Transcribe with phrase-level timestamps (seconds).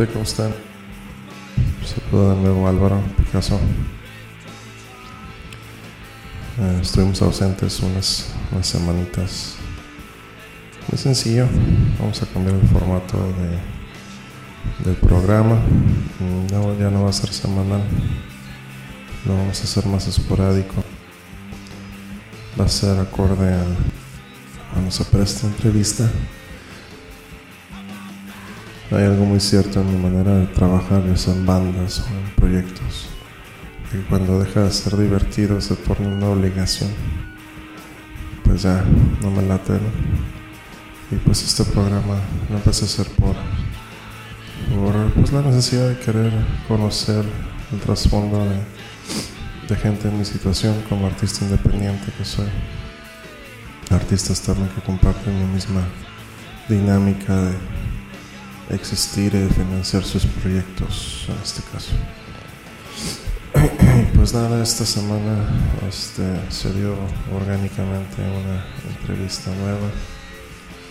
[0.00, 0.14] ¿Qué tal gente?
[0.14, 0.54] ¿Cómo están?
[1.84, 3.60] Saludos de nuevo Álvaro Picasso.
[6.58, 9.56] Eh, estuvimos ausentes unas, unas semanitas.
[10.90, 11.46] Muy sencillo.
[11.98, 15.60] Vamos a cambiar el formato de, del programa.
[16.50, 17.82] No, ya no va a ser semanal.
[19.26, 20.82] Lo vamos a hacer más esporádico.
[22.58, 23.66] Va a ser acorde a,
[24.78, 26.10] a nuestra presta entrevista.
[28.92, 32.34] Hay algo muy cierto en mi manera de trabajar, ya sea en bandas o en
[32.34, 33.06] proyectos,
[33.88, 36.90] que cuando deja de ser divertido se torna una obligación.
[38.42, 38.84] Pues ya,
[39.22, 39.78] no me late, ¿no?
[41.12, 42.16] Y pues este programa
[42.48, 43.36] lo empecé a hacer por,
[44.74, 46.32] por pues, la necesidad de querer
[46.66, 47.24] conocer
[47.72, 48.58] el trasfondo de,
[49.68, 52.48] de gente en mi situación como artista independiente que soy.
[53.90, 55.82] Artistas también que comparten mi misma
[56.68, 57.79] dinámica de
[58.70, 61.92] existir y financiar sus proyectos en este caso.
[64.14, 65.48] Pues nada, esta semana
[65.88, 66.94] este, se dio
[67.34, 69.78] orgánicamente una entrevista nueva,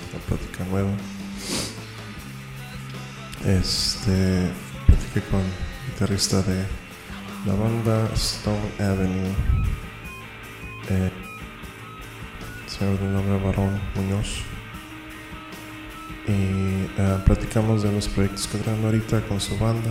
[0.10, 0.90] una plática nueva.
[3.46, 4.50] Este,
[4.88, 6.66] platiqué con el guitarrista de
[7.46, 9.32] la banda Stone Avenue,
[10.90, 11.12] eh,
[12.68, 14.44] señor de nombre Barón Muñoz
[16.30, 19.90] y uh, platicamos de los proyectos que traen ahorita con su banda,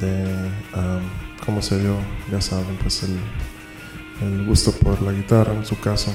[0.00, 0.50] de
[1.44, 1.96] cómo se dio,
[2.30, 3.18] ya saben, pues el,
[4.20, 6.14] el, gusto por la guitarra en su caso.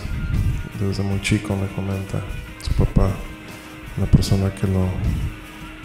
[0.80, 2.22] Desde muy chico me comenta
[2.62, 3.10] su papá,
[3.98, 4.88] una persona que lo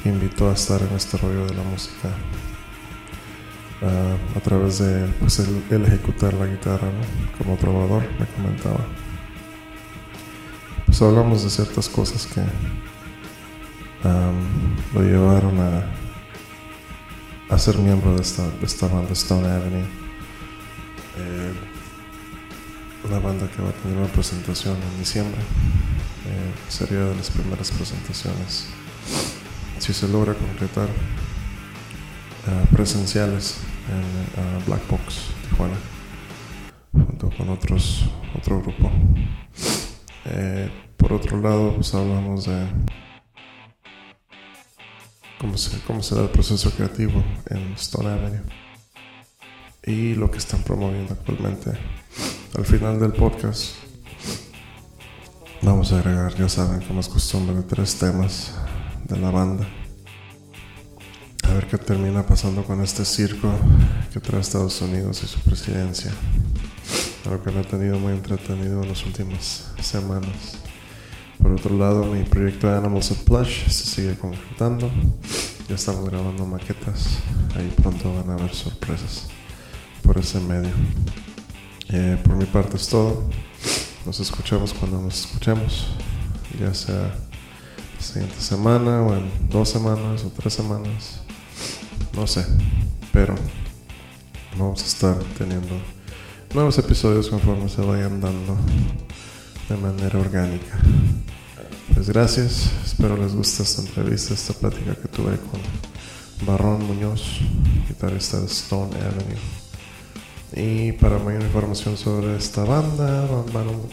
[0.04, 2.08] invitó a estar en este rollo de la música.
[3.82, 6.88] Uh, a través de pues, el, ejecutar la guitarra
[7.38, 8.86] como trovador, me comentaba
[10.96, 12.40] pues hablamos de ciertas cosas que
[14.94, 15.58] lo llevaron
[17.50, 19.82] a, ser miembro de esta, banda Stone Avenue.
[21.18, 21.52] Eh,
[23.08, 25.40] una banda que va a tener una presentación en diciembre.
[25.40, 28.66] Eh, sería de las primeras presentaciones,
[29.80, 30.88] si se logra concretar,
[32.46, 33.56] uh, presenciales
[33.88, 35.74] en uh, Black Box, Tijuana,
[36.92, 38.04] junto con otros,
[38.36, 38.92] otro grupo.
[40.26, 42.66] Eh, por otro lado, pues hablamos de
[45.86, 48.42] cómo se, da el proceso creativo en Stone Avenue
[49.84, 51.72] y lo que están promoviendo actualmente.
[52.56, 53.74] Al final del podcast
[55.60, 58.52] vamos a agregar, ya saben, como es costumbre, tres temas
[59.04, 59.66] de la banda.
[61.42, 63.52] A ver qué termina pasando con este circo
[64.12, 66.10] que trae Estados Unidos y su presidencia.
[67.26, 70.58] Algo que me ha tenido muy entretenido en las últimas semanas.
[71.38, 74.90] Por otro lado, mi proyecto de Animals of Plush se sigue concretando.
[75.68, 77.18] Ya estamos grabando maquetas.
[77.56, 79.28] Ahí pronto van a haber sorpresas
[80.02, 80.70] por ese medio.
[81.88, 83.28] Eh, por mi parte es todo.
[84.06, 85.88] Nos escuchamos cuando nos escuchemos.
[86.60, 87.14] Ya sea
[87.96, 91.20] la siguiente semana o en dos semanas o tres semanas.
[92.14, 92.44] No sé.
[93.12, 93.34] Pero
[94.58, 95.74] vamos a estar teniendo
[96.54, 98.56] nuevos episodios conforme se vayan dando
[99.68, 100.78] de manera orgánica.
[101.94, 107.40] Pues gracias, espero les guste esta entrevista, esta plática que tuve con Barrón Muñoz,
[107.88, 109.38] guitarrista de Stone Avenue.
[110.56, 113.26] Y para mayor información sobre esta banda,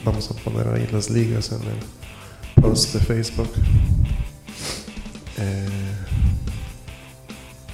[0.05, 3.51] vamos a poner ahí las ligas en el post de Facebook.
[5.37, 5.67] Eh,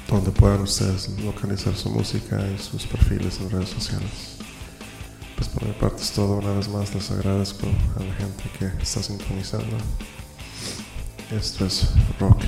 [0.07, 4.36] donde puedan ustedes localizar su música y sus perfiles en redes sociales.
[5.37, 6.37] Pues por mi parte es todo.
[6.37, 9.77] Una vez más les agradezco a la gente que está sintonizando.
[11.31, 11.89] Esto es
[12.19, 12.41] Rock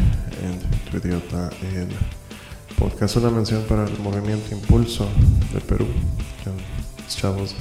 [0.43, 1.89] and Tu Idiota, el
[2.79, 3.17] podcast.
[3.17, 5.07] Una mención para el movimiento Impulso
[5.53, 5.85] de Perú.
[7.05, 7.57] Los chavos de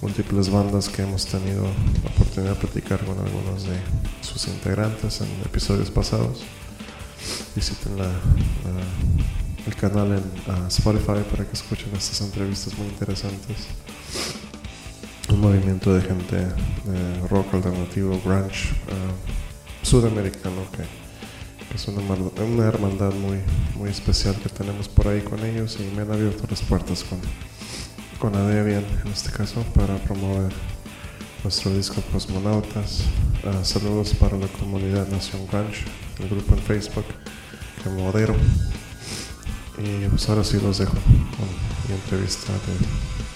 [0.00, 1.64] múltiples bandas que hemos tenido
[2.02, 3.76] la oportunidad de platicar con algunos de
[4.22, 6.40] sus integrantes en episodios pasados.
[7.54, 8.10] Visiten la,
[9.66, 13.66] el canal en Spotify para que escuchen estas entrevistas muy interesantes
[15.40, 20.84] movimiento de gente de rock alternativo, grunge, uh, sudamericano, que
[21.74, 26.46] es una, hermandad muy, especial que tenemos por ahí con ellos y me han abierto
[26.50, 27.18] las puertas con,
[28.18, 30.52] con en este caso para promover
[31.42, 33.04] nuestro disco Cosmonautas.
[33.42, 35.84] Uh, saludos para la comunidad Nación Grunge,
[36.18, 37.06] el grupo en Facebook
[37.82, 38.34] que modero.
[39.78, 41.48] Y pues ahora sí los dejo con
[41.88, 43.29] mi entrevista de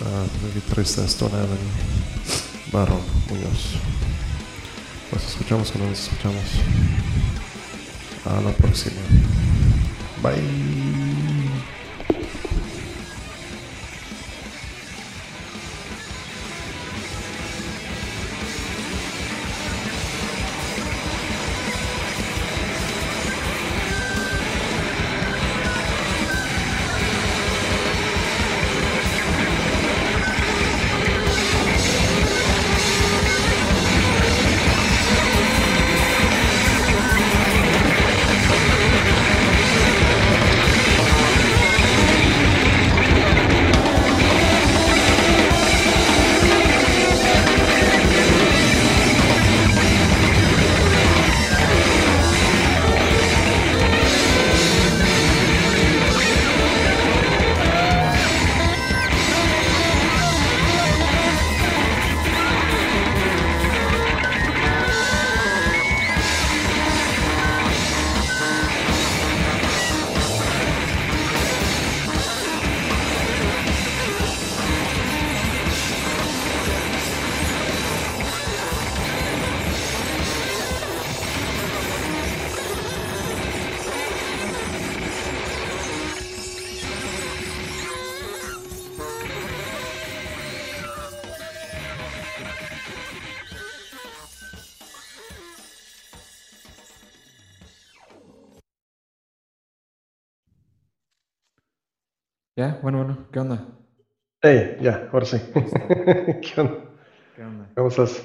[0.00, 1.58] uh, el guitarrista Stone Avenue,
[2.72, 3.76] Barón Muñoz.
[5.12, 6.44] Nos escuchamos o no nos escuchamos.
[8.24, 9.00] a la próxima.
[10.22, 10.83] Bye.
[102.64, 103.62] Ya, bueno, bueno, ¿qué onda?
[104.40, 105.36] Hey, ya, ahora sí.
[105.54, 106.78] ¿Qué onda?
[107.36, 107.68] ¿Qué onda?
[107.76, 108.24] ¿Cómo estás?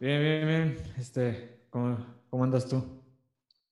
[0.00, 0.76] Bien, bien, bien.
[0.96, 1.98] Este, ¿cómo,
[2.30, 2.82] cómo andas tú?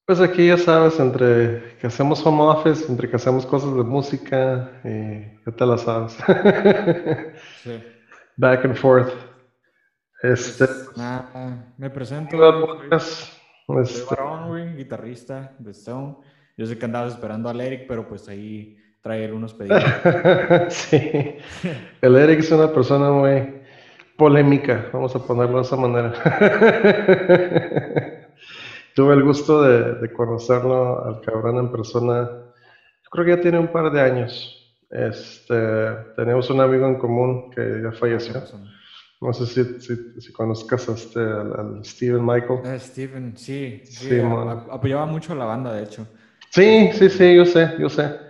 [0.04, 4.72] Pues aquí ya sabes, entre que hacemos home office, entre que hacemos cosas de música,
[4.84, 6.18] y ya te la sabes.
[7.62, 7.82] Sí.
[8.36, 9.10] Back and forth.
[10.22, 10.66] Este,
[10.96, 12.36] Nada, me presento.
[12.36, 13.32] Podcast.
[13.66, 16.18] Soy Este, Varón, güey, guitarrista de Stone.
[16.58, 19.84] Yo sé que andabas esperando al Eric, pero pues ahí trae unos pedidos.
[20.70, 20.98] sí,
[22.00, 23.60] el Eric es una persona muy
[24.16, 26.10] polémica, vamos a ponerlo de esa manera.
[28.94, 33.58] Tuve el gusto de, de conocerlo al cabrón en persona, yo creo que ya tiene
[33.58, 34.74] un par de años.
[34.90, 35.54] Este,
[36.16, 38.42] tenemos un amigo en común que ya falleció.
[39.20, 42.60] No sé si, si, si conozcas a este, al, al Steven Michael.
[42.64, 46.06] Eh, Steven, sí, sí, Sí, a- apoyaba mucho a la banda, de hecho.
[46.50, 48.23] Sí, sí, sí, yo sé, yo sé.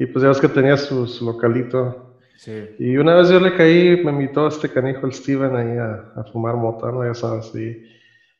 [0.00, 2.16] Y pues ya ves que tenía su, su localito.
[2.36, 2.70] Sí.
[2.78, 6.24] Y una vez yo le caí, me invitó este canijo, el Steven, ahí a, a
[6.24, 7.04] fumar mota, ¿no?
[7.04, 7.84] Ya sabes, y,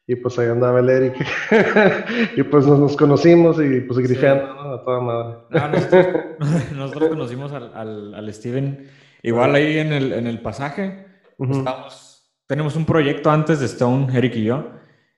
[0.07, 1.15] y pues ahí andaba el Eric.
[2.37, 4.73] y pues nos, nos conocimos y pues grifeando, ¿no?
[4.75, 5.37] A toda madre.
[5.51, 6.07] No, nosotros,
[6.75, 8.89] nosotros conocimos al, al, al Steven
[9.23, 11.05] igual ahí en el, en el pasaje.
[11.39, 12.09] Estábamos-
[12.47, 14.71] tenemos un proyecto antes de Stone, Eric y yo,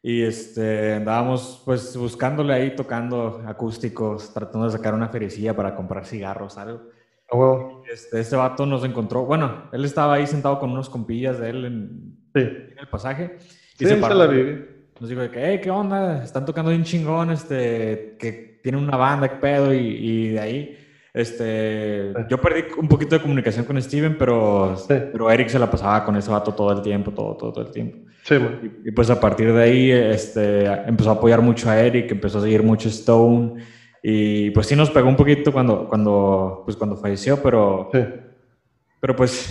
[0.03, 6.05] y este, andábamos pues buscándole ahí tocando acústicos, tratando de sacar una ferecilla para comprar
[6.05, 6.83] cigarros, algo.
[7.31, 11.39] Ah, bueno, Este, este vato nos encontró, bueno, él estaba ahí sentado con unos compillas
[11.39, 12.41] de él en, sí.
[12.41, 13.37] en el pasaje.
[13.79, 14.17] Sí, se paró.
[14.17, 14.65] la viví.
[14.99, 16.23] Nos dijo de que, hey, ¿qué onda?
[16.23, 20.82] Están tocando bien chingón, este, que tienen una banda, qué pedo, y, y de ahí,
[21.15, 24.95] este, yo perdí un poquito de comunicación con Steven, pero, Sí.
[25.13, 27.71] pero Eric se la pasaba con ese vato todo el tiempo, todo, todo, todo el
[27.73, 27.99] tiempo.
[28.23, 28.35] Sí.
[28.85, 32.39] Y, y pues a partir de ahí, este, empezó a apoyar mucho a Eric, empezó
[32.39, 33.63] a seguir mucho Stone,
[34.03, 37.91] y pues sí nos pegó un poquito cuando, cuando, pues cuando falleció, pero,
[39.01, 39.49] pero pues,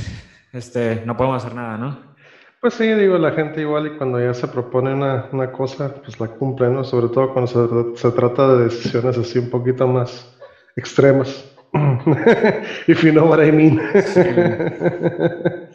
[0.53, 2.11] este, no podemos hacer nada, ¿no?
[2.59, 6.19] Pues sí, digo, la gente igual y cuando ya se propone una, una cosa, pues
[6.19, 6.83] la cumple, ¿no?
[6.83, 7.47] Sobre todo cuando
[7.95, 10.37] se, se trata de decisiones así un poquito más
[10.75, 11.50] extremas.
[12.87, 13.79] If you know what I mean.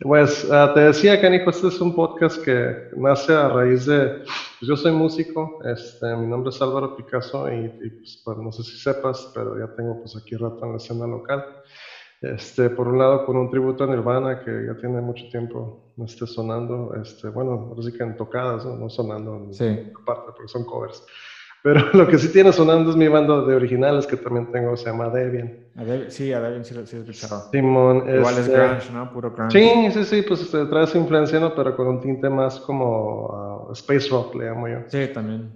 [0.00, 4.68] Pues ah, te decía, Canijo, este es un podcast que nace a raíz de, pues
[4.68, 8.62] yo soy músico, este, mi nombre es Álvaro Picasso y, y, pues, pues, no sé
[8.62, 11.44] si sepas, pero ya tengo pues aquí rato en la escena local.
[12.20, 16.28] Este, por un lado, con un tributo a Nirvana que ya tiene mucho tiempo este,
[16.28, 19.92] sonando, este, bueno, ahora sí que en tocadas, no, no sonando en Sí.
[20.00, 21.04] aparte, porque son covers.
[21.62, 24.88] Pero lo que sí tiene sonando es mi banda de originales que también tengo, se
[24.88, 25.52] llama Debian.
[26.08, 27.46] Sí, a Devin sí, lo- sí he escuchado.
[27.52, 29.10] Simón, Igual es este, grunge, ¿no?
[29.12, 29.58] Puro grunge.
[29.58, 31.54] Sí, sí, sí, pues este, trae su influencia, ¿no?
[31.54, 34.78] Pero con un tinte más como ah, space rock, le llamo yo.
[34.88, 35.52] Sí, también.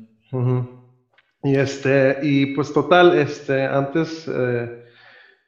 [1.43, 4.71] Y este, y pues total, este, antes, eh,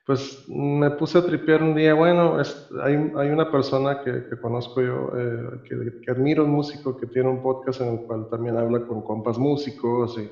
[0.04, 4.36] pues me puse a tripear un día, bueno, es- hay, hay una persona que, que
[4.36, 8.26] conozco yo, eh, que, que admiro, un músico que tiene un podcast en el cual
[8.28, 10.28] también habla con compas músicos y,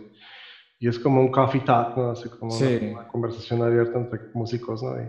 [0.82, 2.10] y es como un coffee talk, ¿no?
[2.10, 2.78] Así como Sí.
[2.82, 5.00] una, una conversación abierta entre músicos, ¿no?
[5.00, 5.08] Y,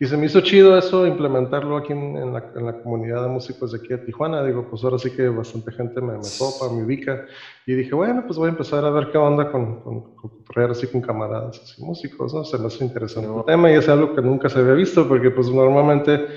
[0.00, 3.72] Y se me hizo chido eso, implementarlo aquí en, la, en, la, comunidad de músicos
[3.72, 4.44] de aquí de Tijuana.
[4.44, 7.26] Digo, pues ahora sí que bastante gente me, me topa, me ubica.
[7.66, 10.86] Y dije, bueno, pues voy a empezar a ver qué onda con, con, con así
[10.86, 12.44] con camaradas, así músicos, ¿no?
[12.44, 15.32] Se me hace interesante el tema y es algo que nunca se había visto porque
[15.32, 16.28] pues normalmente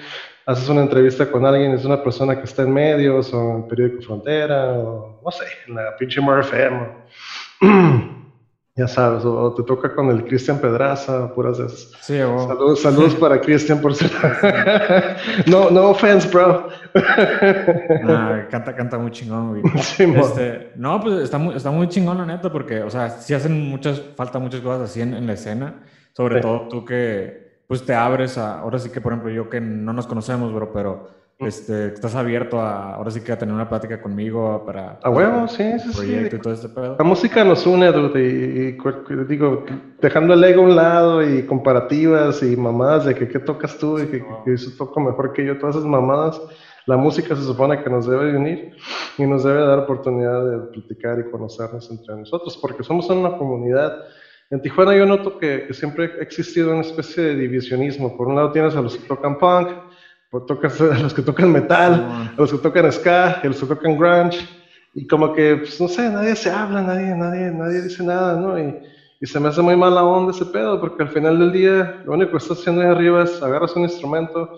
[0.48, 4.02] haces una entrevista con alguien, es una persona que está en medios o en periódico
[4.02, 6.88] Frontera o no sé, en la pinche MRFM.
[8.76, 11.92] ya sabes, o, te toca con el Cristian Pedraza, puras esas.
[12.02, 14.10] Sí, saludos, saludos para Cristian por ser.
[15.48, 16.70] no, no offense, bro.
[18.50, 19.64] canta, canta muy chingón, güey.
[19.76, 23.70] este, no, pues está muy, está muy chingón, la neta, porque, o sea, sí hacen
[23.70, 28.38] muchas, falta muchas cosas así en, la escena, sobre todo tú que, pues te abres
[28.38, 32.16] a, ahora sí que, por ejemplo, yo que no nos conocemos, bro, pero este, estás
[32.16, 35.00] abierto a, ahora sí que a tener una plática conmigo para...
[35.02, 36.96] A huevo, sí, sí, proyecto y todo este pedo.
[36.98, 38.78] La música nos une, dude, y,
[39.28, 39.66] digo,
[40.00, 44.00] dejando el ego a un lado y comparativas y mamadas de que qué tocas tú
[44.00, 46.42] y que, eso toca mejor que yo, todas esas mamadas,
[46.86, 48.76] la música se supone que nos debe unir
[49.18, 53.94] y nos debe dar oportunidad de platicar y conocernos entre nosotros, porque somos una comunidad.
[54.50, 58.18] En Tijuana yo noto que, que siempre ha existido una especie de divisionismo.
[58.18, 59.70] Por un lado tienes a los que tocan punk,
[60.32, 63.66] pues tocas a los que tocan metal, a los que tocan ska, a los que
[63.66, 64.48] tocan grunge,
[64.94, 68.58] y como que, pues, no sé, nadie se habla, nadie, nadie, nadie dice nada, ¿no?
[68.58, 68.74] Y,
[69.20, 72.14] y, se me hace muy mala onda ese pedo, porque al final del día, lo
[72.14, 74.50] único que estás haciendo ahí arriba es agarras un instrumento,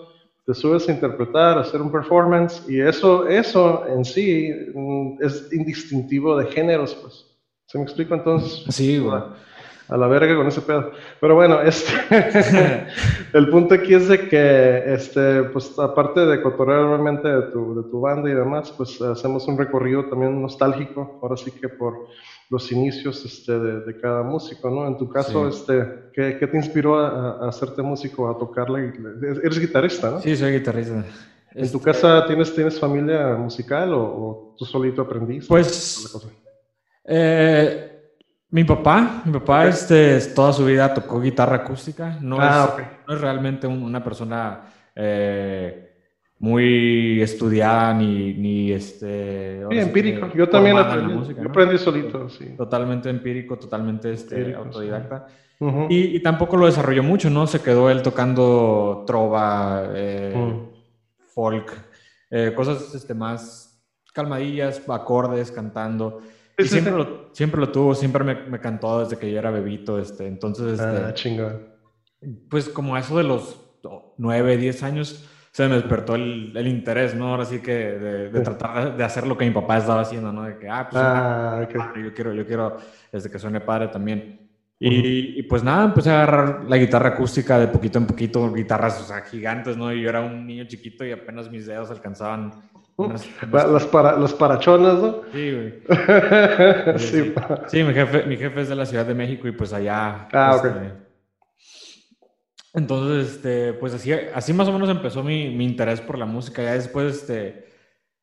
[0.46, 5.52] te subes a interpretar, a hacer un performance, y eso, eso en sí mm, es
[5.52, 7.26] indistintivo de géneros, pues.
[7.66, 8.64] ¿Se me explica entonces?
[8.72, 9.22] Sí, güey
[9.88, 10.92] a la verga con ese pedo.
[11.20, 11.92] Pero bueno, este,
[13.32, 17.90] el punto aquí es de que, este, pues aparte de cotorrear realmente de tu, de
[17.90, 22.06] tu banda y demás, pues hacemos un recorrido también nostálgico, ahora sí que por
[22.50, 24.86] los inicios este, de, cada músico, ¿no?
[24.86, 28.92] En tu caso, este, ¿qué, ¿qué, te inspiró a, hacerte músico, a tocarla?
[29.42, 30.20] Eres guitarrista, ¿no?
[30.20, 31.04] Sí, soy guitarrista.
[31.54, 35.48] ¿En tu este casa tienes, tienes familia musical o, tú solito aprendiste?
[35.48, 36.16] Pues,
[37.04, 37.93] eh,
[38.54, 42.18] mi papá, mi papá este, toda su vida tocó guitarra acústica.
[42.20, 44.60] No, ah, es, no es, realmente una persona
[44.94, 45.90] eh,
[46.38, 49.60] muy estudiada ni, ni este.
[49.68, 50.30] Sí, empírico.
[50.36, 52.28] Yo también aprendí, yo aprendí solito.
[52.28, 52.54] Sí.
[52.56, 55.26] Totalmente empírico, totalmente este, autodidacta.
[55.88, 57.48] y, y, tampoco lo desarrolló mucho, ¿no?
[57.48, 60.32] Se quedó él tocando trova, eh,
[61.34, 61.72] folk,
[62.30, 66.20] eh, cosas este, más calmadillas, acordes, cantando
[66.58, 70.26] siempre, lo, siempre lo tuvo, siempre me, me, cantó desde que yo era bebito, este,
[70.26, 70.80] entonces...
[70.80, 71.14] Ah, este,
[72.48, 73.58] Pues como eso de los
[74.18, 77.28] 9, 10 años se me despertó el, el interés, ¿no?
[77.28, 80.42] Ahora sí que de, tratar de hacer lo que mi papá estaba haciendo, ¿no?
[80.42, 81.68] De que, ah, pues ah,
[82.02, 82.76] yo quiero, yo quiero,
[83.12, 84.40] desde que suene padre también.
[84.80, 89.00] Y, y, pues nada, empecé a agarrar la guitarra acústica de poquito en poquito, guitarras,
[89.00, 89.92] o sea, gigantes, ¿no?
[89.92, 92.50] Y yo era un niño chiquito y apenas mis dedos alcanzaban
[93.52, 95.22] las, para, los parachonas, ¿no?
[95.32, 95.74] Sí, güey.
[97.68, 100.28] sí, mi, jefe, mi jefe es de la Ciudad de México y pues allá.
[100.32, 100.64] Ah, ok.
[100.66, 100.92] Este,
[102.74, 106.62] entonces, este, pues así, así más o menos empezó mi, mi interés por la música.
[106.62, 107.66] Ya después, este,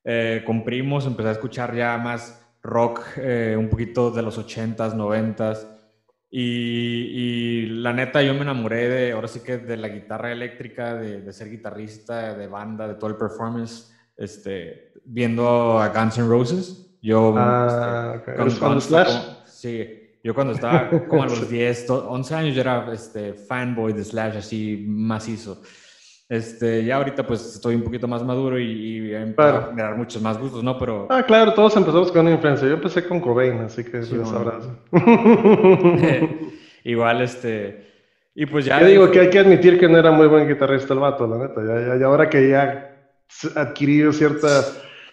[0.03, 4.93] eh, con primos, empecé a escuchar ya más rock, eh, un poquito de los 80s,
[4.93, 5.67] 90s.
[6.29, 10.95] Y, y, la neta, yo me enamoré de, ahora sí que de la guitarra eléctrica,
[10.95, 16.27] de, de ser guitarrista, de banda, de todo el performance este, viendo a Guns N'
[16.27, 16.87] Roses.
[17.01, 19.11] Yo, ah, este, cuando, Slash?
[19.45, 24.03] sí, yo cuando estaba como a los 10, 11 años, yo era este, fanboy de
[24.03, 25.61] Slash, así macizo.
[26.29, 30.37] Este, ya ahorita pues estoy un poquito más maduro y, y a generar muchos más
[30.37, 30.77] gustos, ¿no?
[30.77, 31.07] Pero...
[31.09, 32.69] Ah, claro, todos empezamos con una influencia.
[32.69, 34.69] Yo empecé con Cobain, así que sí, sabrás.
[36.85, 37.91] Igual, este...
[38.33, 38.79] Y pues ya...
[38.79, 41.37] Yo digo que hay que admitir que no era muy buen guitarrista el vato, la
[41.37, 41.61] neta.
[41.65, 42.90] Ya, ya, ya ahora que ya
[43.55, 44.63] adquirido cierta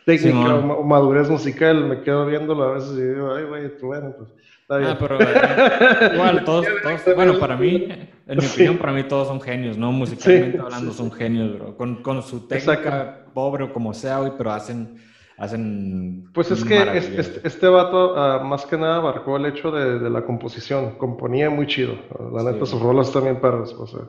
[0.04, 4.30] técnica o madurez musical, me quedo viéndolo a veces y digo, ay, güey, bueno, pues.
[4.70, 7.88] Ah, pero eh, igual, todos, todos, bueno, para mí,
[8.26, 9.92] en mi opinión, para mí todos son genios, ¿no?
[9.92, 11.76] Musicalmente hablando, son genios, bro.
[11.76, 14.98] Con, con su técnica, pobre o como sea, hoy, pero hacen,
[15.38, 16.28] hacen.
[16.34, 20.10] Pues es que este, este, vato, uh, más que nada, abarcó el hecho de, de,
[20.10, 20.96] la composición.
[20.98, 21.94] Componía muy chido.
[22.34, 23.60] La neta, sus rolas también para.
[23.60, 24.00] O sea,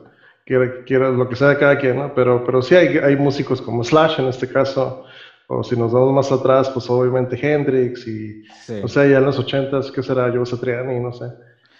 [0.84, 2.14] quiera, lo que sea de cada quien, ¿no?
[2.14, 5.04] Pero, pero sí hay, hay músicos como Slash en este caso,
[5.46, 8.42] o si nos vamos más atrás, pues obviamente Hendrix y,
[8.82, 10.30] o sea, ya en los ochentas, ¿qué será?
[10.32, 11.26] Joe Satriani, no sé,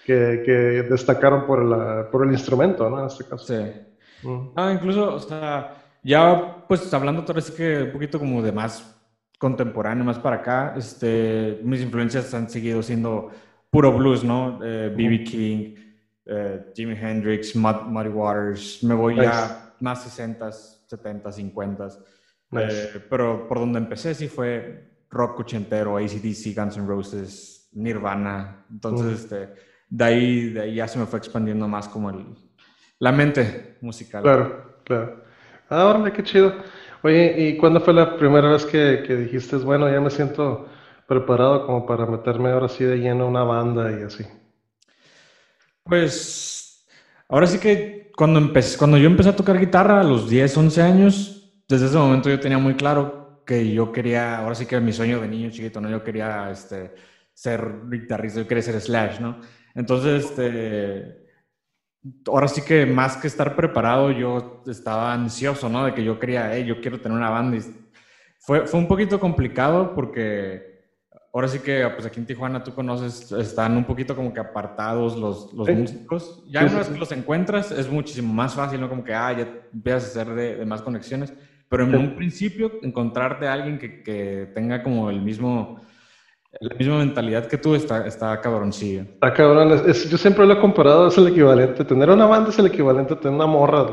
[0.05, 0.53] que, que
[0.89, 3.01] destacaron por, la, por el instrumento, ¿no?
[3.01, 3.47] En este caso.
[3.47, 4.27] Sí.
[4.27, 4.51] Mm.
[4.55, 8.97] Ah, incluso, o sea, ya pues hablando todo así que un poquito como de más
[9.39, 13.31] contemporáneo, más para acá, este, mis influencias han seguido siendo
[13.71, 14.59] puro blues, ¿no?
[14.59, 15.15] B.B.
[15.15, 15.75] Eh, King,
[16.27, 21.89] eh, Jimi Hendrix, Muddy Waters, me voy ya más 60, 70, 50.
[23.09, 28.65] pero por donde empecé sí fue rock ochentero, ACDC, Guns N' Roses, Nirvana.
[28.71, 29.55] Entonces, este,
[29.89, 32.27] de, ahí, de ahí ya se me fue expandiendo más como el,
[32.99, 34.23] la mente musical.
[34.23, 35.25] Claro, claro.
[35.69, 36.55] Ah, qué chido.
[37.03, 40.69] Oye, ¿y cuándo fue la primera vez que, que dijiste, bueno, ya me siento
[41.07, 44.25] preparado como para meterme ahora sí de lleno a una banda y así?
[45.85, 46.87] Pues
[47.29, 50.83] ahora sí que cuando, empecé, cuando yo empecé a tocar guitarra a los 10, 11
[50.83, 54.93] años, desde ese momento yo tenía muy claro que yo quería, ahora sí que mi
[54.93, 55.91] sueño de niño chiquito, ¿no?
[55.91, 56.95] Yo quería este,
[57.33, 59.41] ser guitarrista, yo quería ser Slash, ¿no?
[59.75, 61.27] Entonces, este,
[62.27, 65.85] ahora sí que más que estar preparado, yo estaba ansioso, ¿no?
[65.85, 67.59] De que yo quería, hey, yo quiero tener una banda.
[68.39, 70.70] Fue, fue un poquito complicado porque
[71.33, 75.17] ahora sí que, pues aquí en Tijuana tú conoces, están un poquito como que apartados
[75.17, 76.43] los, los músicos.
[76.49, 78.89] Ya una vez que los encuentras es muchísimo más fácil, ¿no?
[78.89, 81.33] Como que, ah, ya empiezas a hacer de, de más conexiones.
[81.69, 85.81] Pero en un principio, encontrarte a alguien que, que tenga como el mismo
[86.59, 89.03] la misma mentalidad que tú está, está cabroncillo.
[89.03, 89.81] Está cabrón.
[89.87, 91.85] yo siempre lo he comparado, es el equivalente.
[91.85, 93.87] Tener una banda es el equivalente a tener una morra.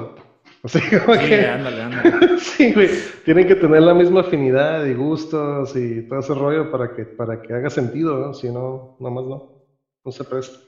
[0.64, 1.46] Así como sí, que...
[1.46, 2.38] ándale, ándale.
[2.40, 2.90] sí, güey.
[3.26, 7.42] Tienen que tener la misma afinidad y gustos y todo ese rollo para que, para
[7.42, 8.34] que haga sentido, ¿no?
[8.34, 9.66] Si no, nada más no.
[10.04, 10.60] No se presta.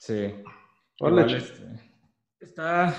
[0.00, 0.34] Sí.
[1.00, 1.26] Hola.
[1.26, 1.62] Este,
[2.40, 2.94] está...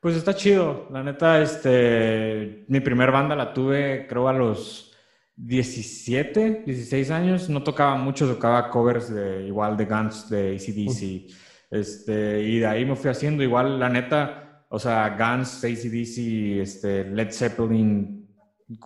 [0.00, 0.88] Pues está chido.
[0.90, 2.64] La neta, este...
[2.68, 4.94] Mi primer banda la tuve, creo, a los
[5.36, 11.34] 17, 16 años, no tocaba mucho, tocaba covers de igual de Guns, de ACDC.
[11.70, 17.04] Este, y de ahí me fui haciendo igual, la neta, o sea, Guns, ACDC, este,
[17.04, 18.26] Led Zeppelin,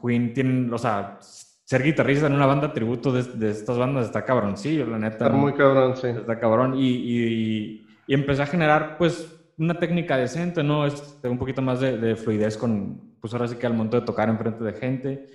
[0.01, 4.87] Queen, tienen, o sea, ser guitarrista en una banda tributo de, estas bandas está cabroncillo,
[4.87, 5.27] la neta.
[5.27, 6.09] Está muy cabrón, sí.
[6.09, 6.75] Está cabrón.
[6.77, 10.87] Y, y, y, empecé a generar, pues, una técnica decente, ¿no?
[10.87, 14.07] Este, un poquito más de, de, fluidez con, pues ahora sí que al momento de
[14.07, 15.27] tocar enfrente de gente.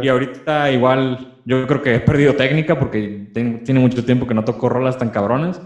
[0.00, 4.44] Y ahorita igual yo creo que he perdido técnica porque tiene mucho tiempo que no
[4.44, 5.60] toco rolas tan cabronas.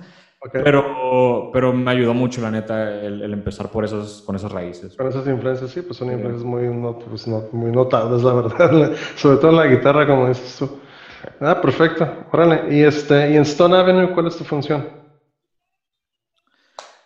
[0.52, 4.96] Pero, pero me ayudó mucho, la neta, el, empezar por esos, con esas raíces.
[4.96, 6.68] Con esas influencias, sí, pues son influencias muy,
[7.08, 8.92] pues, muy notables, la verdad.
[9.16, 10.78] Sobre todo en la guitarra, como dices tú.
[11.40, 12.08] Ah, perfecto.
[12.32, 12.74] Órale.
[12.74, 14.88] Y, este, y en Stone Avenue, ¿cuál es tu función?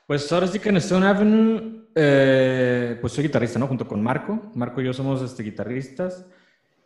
[0.07, 3.66] Pues ahora sí que en Stone Avenue, eh, pues soy guitarrista, ¿no?
[3.66, 4.50] Junto con Marco.
[4.55, 6.26] Marco y yo somos este, guitarristas.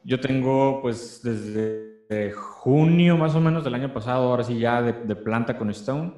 [0.04, 1.94] Yo tengo, pues, desde
[2.32, 6.14] junio más o menos del año pasado, ahora sí ya de, planta con Stone.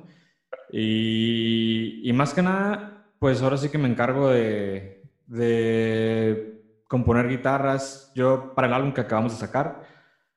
[0.73, 8.13] Y, y, más que nada, pues ahora sí que me encargo de, de componer guitarras.
[8.15, 9.83] Yo, para el álbum que acabamos de sacar,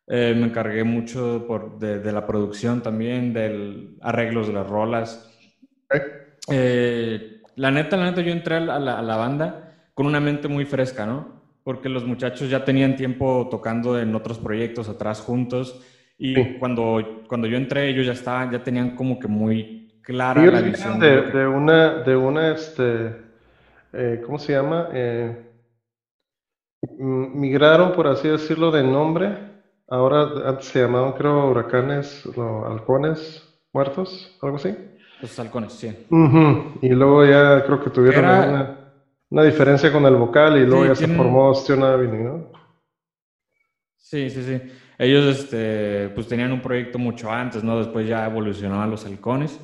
[0.08, 5.30] eh, me encargué mucho por, de, de, la producción también, del arreglos de las rolas.
[6.52, 10.48] Eh, la neta, la neta, yo entré a la, a la banda con una mente
[10.48, 11.40] muy fresca, ¿no?
[11.70, 15.80] porque los muchachos ya tenían tiempo tocando en otros proyectos atrás juntos
[16.18, 19.79] y cuando, cuando yo entré ellos ya estaban, ya tenían como que muy
[20.10, 21.00] clara la visión.
[21.00, 23.16] De, de, una, de una, este,
[23.94, 24.90] eh, ¿cómo se llama?
[24.92, 25.46] Eh,
[26.98, 29.38] migraron, por así decirlo, de nombre.
[29.88, 34.76] Ahora antes se llamaban, creo, huracanes, no, halcones muertos, algo así.
[35.22, 36.08] Los halcones, sí.
[36.82, 38.80] Y luego ya creo que tuvieron una
[39.32, 42.52] una diferencia con el vocal y luego ya se formó Stone Avenue, ¿no?
[43.96, 44.60] Sí, sí, sí.
[44.98, 47.78] Ellos este, pues tenían un proyecto mucho antes, ¿no?
[47.78, 49.60] Después ya evolucionaron a los halcones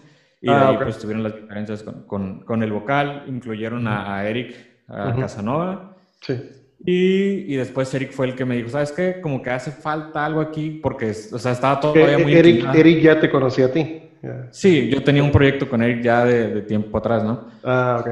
[0.45, 4.55] y ah, ahí pues tuvieron las diferencias con, con, el vocal, incluyeron a, Eric,
[4.87, 5.97] a Casanova.
[6.21, 6.39] Sí.
[6.85, 9.21] Y, y, después Eric fue el que me dijo, ¿sabes qué?
[9.21, 12.35] Como que hace falta algo aquí porque, o sea, estaba todavía muy...
[12.35, 14.03] Eric, Eric ya te conocía a ti.
[14.51, 17.47] Sí, yo tenía un proyecto con Eric ya de, de tiempo atrás, ¿no?
[17.63, 18.09] Ah, ok.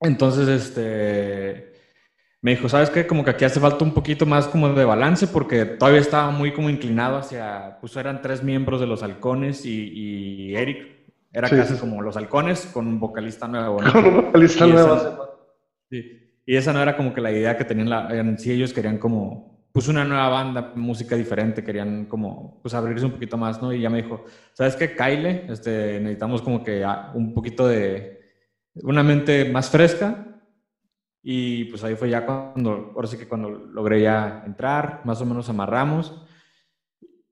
[0.00, 1.72] Entonces, este,
[2.42, 3.06] me dijo, ¿sabes qué?
[3.06, 6.52] Como que aquí hace falta un poquito más como de balance porque todavía estaba muy
[6.52, 10.97] como inclinado hacia, pues eran tres miembros de los halcones y, Eric
[11.38, 13.76] era casi como los halcones con un vocalista nuevo.
[13.92, 15.38] Con un vocalista nuevo.
[15.90, 16.24] sí.
[16.44, 18.96] Y esa no era como que la idea que tenían la, en sí, ellos querían
[18.96, 23.70] como, pues una nueva banda, música diferente, querían como, pues abrirse un poquito más, ¿no?
[23.70, 24.24] Y ya me dijo,
[24.54, 24.96] ¿sabes qué?
[24.96, 28.18] Kyle, este, necesitamos como que un poquito de
[28.76, 30.40] una mente más fresca.
[31.22, 35.26] Y pues ahí fue ya cuando, ahora sí que cuando logré ya entrar, más o
[35.26, 36.26] menos amarramos.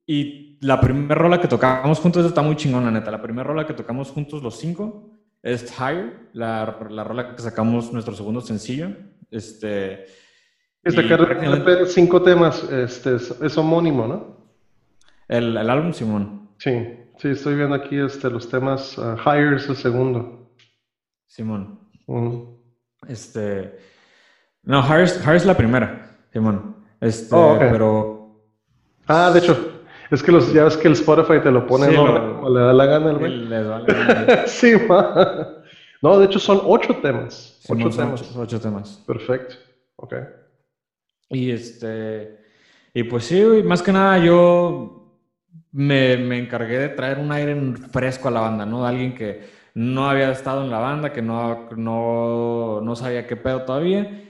[0.07, 3.11] Y la primera rola que tocamos juntos está muy chingona, neta.
[3.11, 5.11] La primera rola que tocamos juntos los cinco
[5.43, 8.91] es Higher, la, la rola que sacamos nuestro segundo sencillo.
[9.31, 10.07] Este,
[10.83, 14.51] este cinco temas, este, es, homónimo, ¿no?
[15.29, 16.51] El, el, álbum Simón.
[16.59, 16.73] Sí,
[17.19, 18.99] sí, estoy viendo aquí este, los temas.
[18.99, 20.51] Uh, Higher es el segundo.
[21.27, 21.79] Simón.
[23.09, 23.79] Este.
[24.65, 26.77] No, Harris, Harris la primera, Simón.
[27.01, 28.43] Este, Oh, pero.
[29.07, 29.76] Ah, de hecho,
[30.11, 32.61] es que los, ya ves que el Spotify te lo pone Sí, lo- como le
[32.61, 33.37] da la gana el güey.
[33.47, 33.87] les vale.
[34.47, 35.49] Sí, ma.
[36.03, 37.61] No, de hecho son ocho temas.
[37.69, 38.23] Ocho temas.
[38.23, 39.03] ocho, ocho temas.
[39.07, 39.57] Perfecto.
[39.97, 40.15] Ok.
[41.31, 42.39] Y este.
[42.95, 45.13] Y pues sí, más que nada yo
[45.73, 47.55] me, me encargué de traer un aire
[47.93, 48.83] fresco a la banda, ¿no?
[48.83, 53.37] De alguien que no había estado en la banda, que no, no, no sabía qué
[53.37, 54.26] pedo todavía.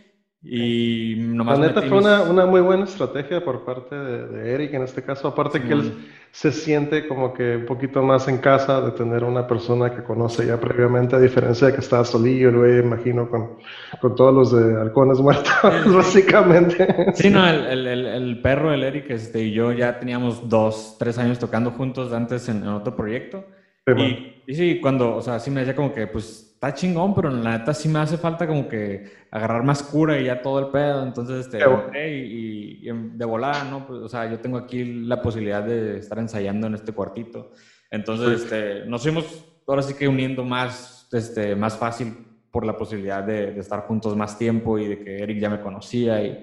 [0.49, 4.29] Y La nomás neta metí fue mis- una, una muy buena estrategia por parte de,
[4.29, 5.27] de Eric en este caso.
[5.27, 5.93] Aparte que él
[6.31, 10.47] se siente como que un poquito más en casa de tener una persona que conoce
[10.47, 13.57] ya previamente, a diferencia de que estaba solillo, güey, imagino, con,
[14.01, 15.53] con todos los de halcones muertos,
[15.95, 16.87] básicamente.
[17.15, 20.97] Sí, no, el, el, el, el perro, el Eric, este, y yo ya teníamos dos,
[20.99, 23.45] tres años tocando juntos antes en, en otro proyecto.
[23.87, 23.93] Sí.
[23.97, 27.31] Y, y sí, cuando, o sea, sí me decía como que, pues, está chingón, pero
[27.31, 30.67] la neta sí me hace falta como que agarrar más cura y ya todo el
[30.69, 31.03] pedo.
[31.05, 31.59] Entonces, este,
[31.95, 33.87] y, y- y en- de volada, ¿no?
[33.87, 37.53] Pues, o sea, yo tengo aquí la posibilidad de estar ensayando en este cuartito.
[37.91, 42.15] Entonces, este, nos fuimos ahora sí que uniendo más, este, más fácil
[42.51, 45.61] por la posibilidad de, de estar juntos más tiempo y de que Eric ya me
[45.61, 46.43] conocía y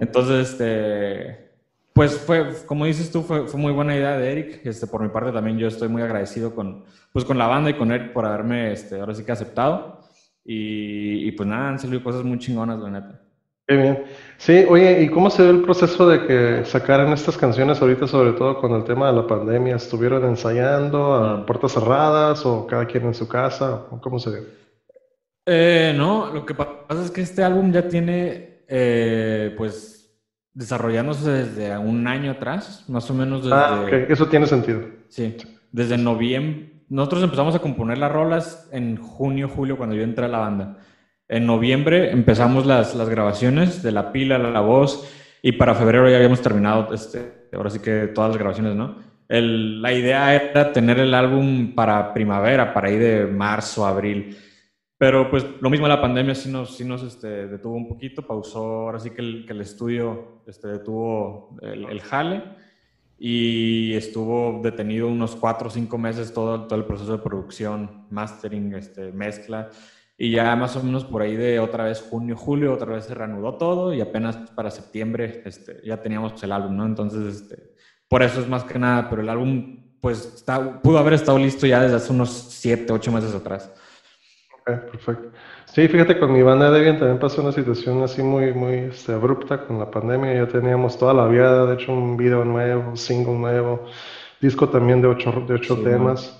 [0.00, 1.45] entonces, este,
[1.96, 4.60] pues fue, como dices tú, fue, fue muy buena idea de Eric.
[4.66, 7.74] Este, por mi parte también yo estoy muy agradecido con, pues, con la banda y
[7.74, 10.00] con Eric por haberme, este, ahora sí que aceptado.
[10.44, 13.20] Y, y pues nada, han salido cosas muy chingonas, la neta.
[13.66, 14.04] Qué bien.
[14.36, 18.32] Sí, oye, ¿y cómo se dio el proceso de que sacaran estas canciones ahorita, sobre
[18.34, 19.74] todo con el tema de la pandemia?
[19.76, 21.46] ¿Estuvieron ensayando a Mm.
[21.46, 23.86] puertas cerradas o cada quien en su casa?
[23.90, 24.40] ¿O ¿Cómo se dio?
[25.46, 30.05] Eh, no, lo que pasa es que este álbum ya tiene, eh, pues,
[30.56, 33.54] desarrollándose desde un año atrás, más o menos desde...
[33.56, 34.80] Ah, ok, eso tiene sentido.
[35.08, 35.36] Sí,
[35.70, 36.72] desde noviembre.
[36.88, 40.78] Nosotros empezamos a componer las rolas en junio, julio, cuando yo entré a la banda.
[41.28, 45.06] En noviembre empezamos las, las grabaciones de la pila, la, la voz,
[45.42, 48.96] y para febrero ya habíamos terminado, este, ahora sí que todas las grabaciones, ¿no?
[49.28, 54.38] El- la idea era tener el álbum para primavera, para ahí de marzo, abril.
[54.98, 58.86] Pero pues lo mismo la pandemia sí nos, sí nos este, detuvo un poquito, pausó,
[58.86, 62.42] ahora sí que el, que el estudio este, detuvo el, el jale
[63.18, 68.74] y estuvo detenido unos cuatro o cinco meses todo, todo el proceso de producción, mastering,
[68.74, 69.70] este, mezcla.
[70.18, 73.14] Y ya más o menos por ahí de otra vez junio, julio, otra vez se
[73.14, 76.86] reanudó todo y apenas para septiembre este, ya teníamos el álbum, ¿no?
[76.86, 77.74] Entonces, este,
[78.08, 81.66] por eso es más que nada, pero el álbum pues está, pudo haber estado listo
[81.66, 83.70] ya desde hace unos siete, ocho meses atrás.
[84.66, 85.28] Perfecto.
[85.72, 89.58] Sí, fíjate, con mi banda Debian también pasó una situación así muy, muy este, abrupta
[89.58, 90.34] con la pandemia.
[90.34, 93.80] Ya teníamos toda la viada, de hecho, un video nuevo, un single nuevo,
[94.40, 96.36] disco también de ocho, de ocho Sí, temas,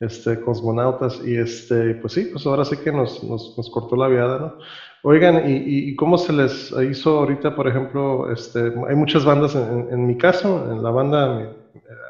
[0.00, 1.20] este, Cosmonautas.
[1.20, 4.54] Y este, pues sí, pues ahora sí que nos, nos, nos cortó la viada, ¿no?
[5.02, 9.86] Oigan, ¿y, y, cómo se les hizo ahorita, por ejemplo, este, hay muchas bandas, en,
[9.90, 11.44] en- mi caso, en la banda, mi,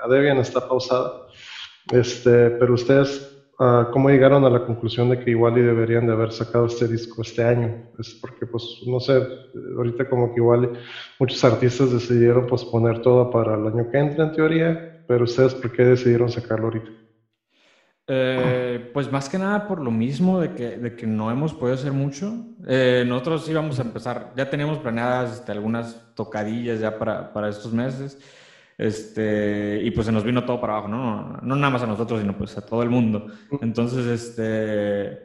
[0.08, 1.12] Debian está pausada,
[1.90, 3.22] este, pero ustedes
[3.58, 6.88] ah, ¿cómo llegaron a la conclusión de que igual y deberían de haber sacado este
[6.88, 7.90] disco este año?
[7.98, 9.20] Es porque, pues, no sé,
[9.76, 10.72] ahorita como que igual
[11.18, 15.72] muchos artistas decidieron posponer todo para el año que entra en teoría, pero ustedes, ¿por
[15.72, 16.90] qué decidieron sacarlo ahorita?
[18.10, 21.74] Eh, pues más que nada por lo mismo de que, de que no hemos podido
[21.74, 22.32] hacer mucho.
[22.66, 27.70] Eh, nosotros íbamos a empezar, ya teníamos planeadas este, algunas tocadillas ya para, para estos
[27.70, 28.18] meses.
[28.78, 30.98] Este, y pues se nos vino todo para abajo, ¿no?
[31.32, 33.26] No, no nada más a nosotros, sino pues a todo el mundo.
[33.60, 35.18] Entonces, este,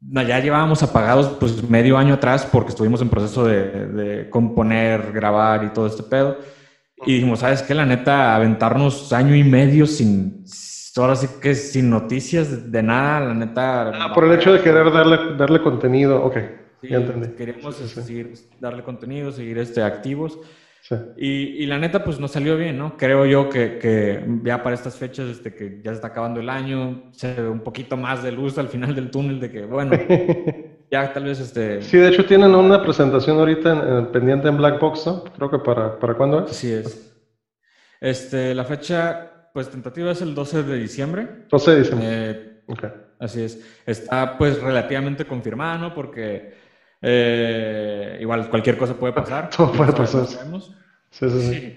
[0.00, 5.64] ya llevábamos apagados pues medio año atrás porque estuvimos en proceso de, de componer, grabar
[5.64, 6.36] y todo este pedo.
[7.06, 7.74] Y dijimos, ¿sabes qué?
[7.74, 10.44] La neta, aventarnos año y medio sin,
[10.98, 13.88] ahora sí que sin noticias de, nada, la neta.
[13.94, 16.36] Ah, por el hecho de querer darle, darle contenido, ok,
[16.82, 17.28] Sí, ya entendí.
[17.36, 18.02] queríamos Sí, sí.
[18.02, 20.38] seguir, darle contenido, seguir este, activos.
[20.82, 20.94] Sí.
[21.16, 21.28] Y,
[21.62, 22.96] y la neta, pues nos salió bien, ¿no?
[22.96, 26.48] Creo yo que, que ya para estas fechas, este, que ya se está acabando el
[26.48, 29.92] año, se ve un poquito más de luz al final del túnel, de que, bueno,
[30.90, 31.82] ya tal vez este...
[31.82, 35.24] Sí, de hecho tienen una presentación ahorita en, en- pendiente en Black Box, ¿no?
[35.24, 36.50] Creo que para, ¿para cuándo es?
[36.50, 37.14] Así es.
[38.00, 41.28] Este, la fecha, pues tentativa es el 12 de diciembre.
[41.50, 42.08] 12 de diciembre.
[42.10, 42.46] Eh.
[43.18, 43.82] Así es.
[43.84, 45.92] Está pues relativamente confirmada, ¿no?
[45.94, 46.54] Porque
[47.02, 49.50] eh, igual cualquier cosa puede pasar.
[49.56, 50.26] Todo puede pasar.
[50.26, 51.76] Sí, sí.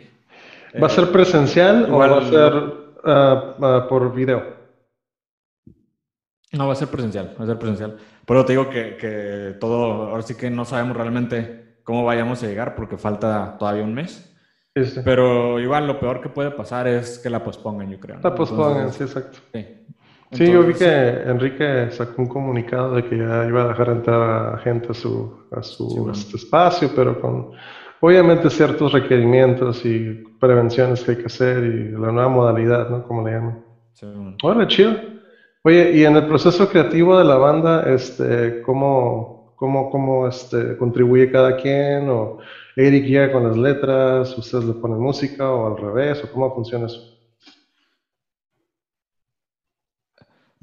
[0.82, 2.54] ¿Va a ser Eh, presencial igual- o va a ser
[3.06, 4.62] ah, ah, por video?
[6.52, 7.98] No, va a ser presencial, va a ser presencial.
[8.26, 12.48] Pero te digo que, que todo, ahora sí que no sabemos realmente cómo vayamos a
[12.48, 14.30] llegar porque falta todavía un mes.
[14.76, 15.02] Sí, sí.
[15.04, 18.18] Pero igual lo peor que puede pasar es que la pospongan, yo creo.
[18.18, 18.22] ¿no?
[18.30, 19.40] La pospongan, Entonces, sí, exacto.
[19.54, 19.68] sí.
[20.34, 20.86] Sí, yo vi que
[21.26, 25.46] Enrique sacó un comunicado de que ya iba a dejar entrar a gente a su,
[25.52, 27.52] a su este espacio, pero con
[28.00, 33.08] obviamente ciertos requerimientos y prevenciones que hay que hacer y la nueva modalidad, ¿no?
[33.08, 33.64] Como le llaman.
[33.94, 34.08] Sí,
[34.42, 34.68] bueno.
[34.68, 34.96] chido.
[35.64, 41.32] Oye, y en el proceso creativo de la banda, este, ¿cómo, cómo, cómo este, contribuye
[41.32, 42.10] cada quien?
[42.10, 42.40] ¿O
[42.76, 46.22] Eric llega con las letras, ustedes le ponen música o al revés?
[46.24, 47.13] ¿O cómo funciona eso?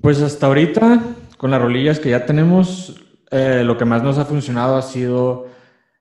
[0.01, 1.03] Pues hasta ahorita,
[1.37, 5.49] con las rolillas que ya tenemos, eh, lo que más nos ha funcionado ha sido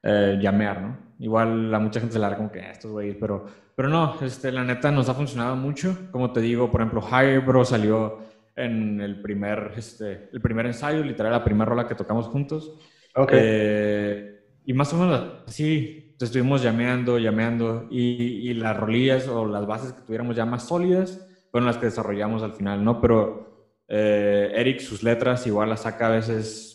[0.02, 0.98] eh, llamear, ¿no?
[1.20, 4.16] Igual a mucha gente se la da como que ah, estos güeyes, pero, pero no,
[4.22, 5.98] este, la neta nos ha funcionado mucho.
[6.12, 8.20] Como te digo, por ejemplo, Higher Bro salió
[8.56, 12.80] en el primer, este, el primer ensayo, literal, la primera rola que tocamos juntos.
[13.16, 13.32] Ok.
[13.34, 19.68] Eh, y más o menos así, estuvimos llameando, llameando, y, y las rolillas o las
[19.68, 23.02] bases que tuviéramos ya más sólidas fueron las que desarrollamos al final, ¿no?
[23.02, 23.49] Pero
[23.90, 26.68] eh, Eric, sus letras igual las saca a veces.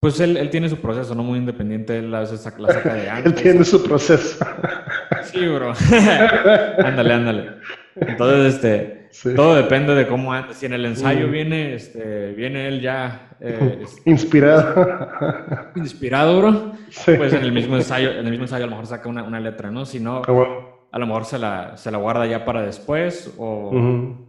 [0.00, 2.94] Pues él, él tiene su proceso, no muy independiente, él a veces saca, la saca
[2.94, 3.32] de antes.
[3.32, 4.44] él tiene su proceso.
[5.32, 5.72] sí, bro.
[6.84, 7.50] ándale, ándale.
[7.96, 10.56] Entonces, este, todo depende de cómo antes.
[10.56, 11.30] Si en el ensayo mm.
[11.30, 15.70] viene, este, viene él ya eh, este, inspirado.
[15.76, 16.72] inspirado, bro.
[17.04, 19.40] Pues en el mismo ensayo, en el mismo ensayo a lo mejor saca una, una
[19.40, 19.84] letra, ¿no?
[19.84, 23.72] Si no, ah, a lo mejor se la, se la guarda ya para después o,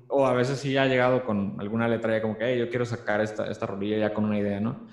[0.08, 3.19] o, a veces sí ha llegado con alguna letra ya como que yo quiero sacar
[3.19, 4.88] esta, esta rolilla ya con una idea, ¿no?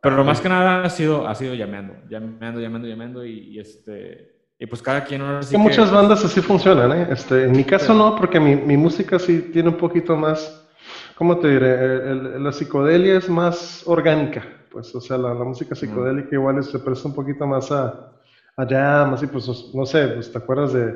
[0.00, 4.32] Pero lo más que nada ha sido, ha sido llamando, llamando, llamando, llamando y, este...
[4.58, 7.08] Y pues cada quien ahora sí Muchas bandas así funcionan, ¿eh?
[7.10, 10.68] Este, en mi caso no, porque mi, mi, música sí tiene un poquito más,
[11.16, 12.38] ¿cómo te diré?
[12.38, 17.08] la psicodelia es más orgánica, pues, o sea, la, la música psicodélica igual se presta
[17.08, 18.13] un poquito más a,
[18.56, 20.92] allá, así, pues, no sé, pues, ¿te acuerdas de,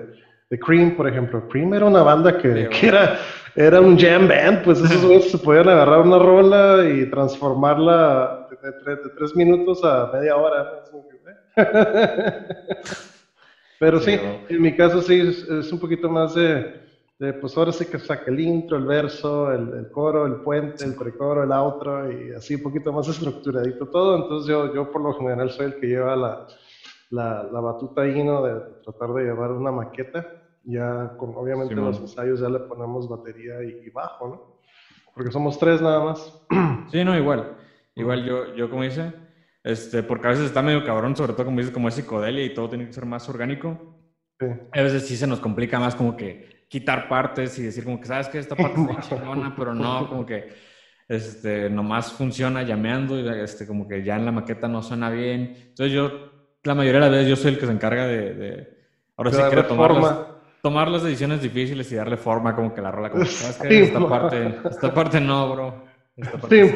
[0.51, 1.49] de, Cream, por ejemplo?
[1.49, 3.19] Cream era una banda que, que era,
[3.55, 8.97] era un jam band, pues esos güeyes se podían agarrar una rola y transformarla de,
[9.17, 10.85] tres minutos a media hora.
[13.81, 14.19] Pero sí,
[14.49, 16.81] en mi caso sí, es, un poquito más de,
[17.19, 20.85] de, pues ahora sí que saca el intro, el verso, el, el, coro, el puente,
[20.85, 24.17] el precoro, el outro y así un poquito más estructuradito todo.
[24.17, 26.47] Entonces yo, yo por lo general soy el que lleva la,
[27.11, 28.43] la, la batuta ahí, ¿no?
[28.43, 30.27] De tratar de llevar una maqueta.
[30.65, 34.61] Ya, con, obviamente, en los ensayos ya le ponemos batería y, bajo, ¿no?
[35.15, 36.35] Porque somos tres nada más.
[36.91, 37.55] Sí, no, igual.
[37.95, 39.13] Igual yo, yo como dice,
[39.63, 42.55] este, porque a veces está medio cabrón, sobre todo como dices, como es psicodelia y
[42.55, 43.77] todo tiene que ser más orgánico.
[44.41, 44.47] Sí.
[44.73, 48.07] A veces sí se nos complica más como que quitar partes y decir como que,
[48.07, 50.49] ¿sabes que Esta parte es chingona, pero no, como que
[51.09, 55.55] este, nomás funciona llameando y este, como que ya en la maqueta no suena bien.
[55.69, 56.38] Entonces yo
[56.69, 58.69] la mayoría de las veces yo soy el que se encarga de,
[59.17, 60.19] ahora sí quiero tomar las,
[60.63, 63.83] tomar las decisiones difíciles y darle forma como que la rola como, ¿sabes qué?
[63.85, 65.85] esta parte, esta parte no, bro.
[66.51, 66.75] sí,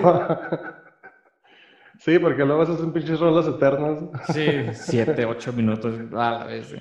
[1.99, 3.99] sí, porque luego esas son pinches rolas eternas.
[4.33, 6.75] Sí, siete, ocho minutos a la vez.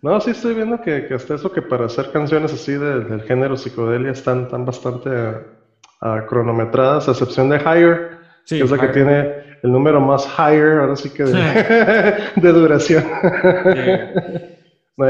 [0.00, 3.56] No, sí estoy viendo que, que, hasta eso que para hacer canciones así del género
[3.56, 9.47] psicodelia están, están bastante uh, cronometradas, a excepción de Higher, que es la que tiene
[9.62, 13.04] el número más higher, ahora sí que de, duración.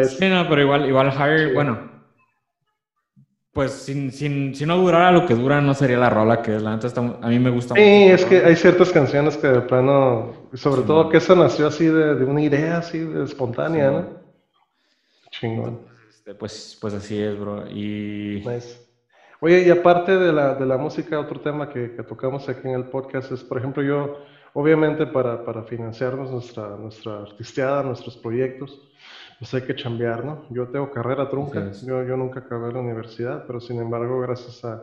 [0.08, 1.78] Sí, no, pero igual, igual higher, bueno,
[3.58, 6.62] pues sin, sin, si no durara lo que dura, no sería la rola que es.
[6.62, 7.90] La neta a mí me gusta sí, mucho.
[7.90, 11.87] Sí, es que hay ciertas canciones que de plano, sobre todo que esa nació así
[11.87, 14.06] de, de, una idea así de espontánea, ¿no?
[15.32, 15.80] Chingón.
[16.08, 17.64] Este, pues, pues así es, bro.
[17.68, 18.44] Y.
[19.40, 22.74] Oye, y aparte de la, de la música, otro tema que, que, tocamos aquí en
[22.74, 24.18] el podcast es, por ejemplo, yo
[24.54, 28.80] Obviamente para, para financiarnos nuestra, nuestra artisteada, nuestros proyectos,
[29.38, 30.44] pues hay que chambear, ¿no?
[30.50, 34.82] Yo tengo carrera trunca, yo, yo nunca acabé la universidad, pero sin embargo, gracias a,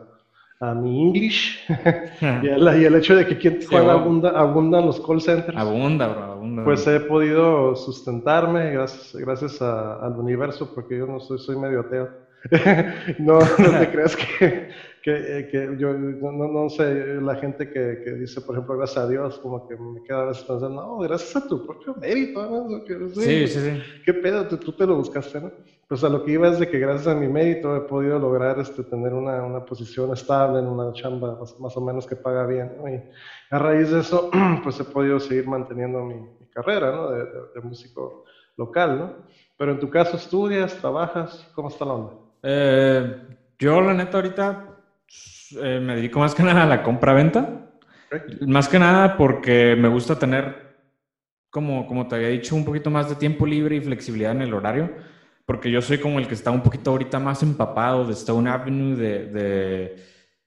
[0.60, 1.60] a mi English
[2.42, 5.56] y, el, hecho de que aquí en Tijuana abunda, abundan los call centers.
[5.56, 6.64] Abunda, bro, abunda.
[6.64, 12.08] Pues he podido sustentarme gracias, gracias al universo, porque yo no soy, soy medio ateo.
[13.18, 14.70] no, no te creas que,
[15.06, 19.04] que, eh, que yo no, no, sé, la gente que, que, dice, por ejemplo, gracias
[19.04, 22.44] a Dios, como que me queda a veces pensando, no, gracias a tu propio mérito,
[22.44, 22.84] ¿no?
[23.14, 23.82] sí, sí, sí.
[24.04, 24.48] ¿Qué pedo?
[24.48, 25.52] Tú, te lo buscaste, ¿no?
[25.86, 28.58] Pues a lo que iba es de que gracias a mi mérito he podido lograr
[28.58, 32.72] este, tener una, una posición estable en una chamba más, o menos que paga bien,
[32.76, 32.88] ¿no?
[32.88, 33.00] Y
[33.50, 34.28] a raíz de eso,
[34.64, 36.16] pues he podido seguir manteniendo mi,
[36.50, 37.10] carrera, ¿no?
[37.10, 37.22] De,
[37.54, 38.24] de, músico
[38.56, 39.12] local, ¿no?
[39.56, 41.48] Pero en tu caso, ¿estudias, trabajas?
[41.54, 42.12] ¿Cómo está la onda?
[42.42, 43.22] Eh,
[43.56, 44.75] yo, la neta, ahorita
[45.60, 47.62] eh, me dedico más que nada a la compra-venta.
[48.46, 50.76] Más que nada porque me gusta tener,
[51.50, 54.54] como, como te había dicho, un poquito más de tiempo libre y flexibilidad en el
[54.54, 54.90] horario.
[55.44, 58.96] Porque yo soy como el que está un poquito ahorita más empapado de Stone Avenue,
[58.96, 59.96] de,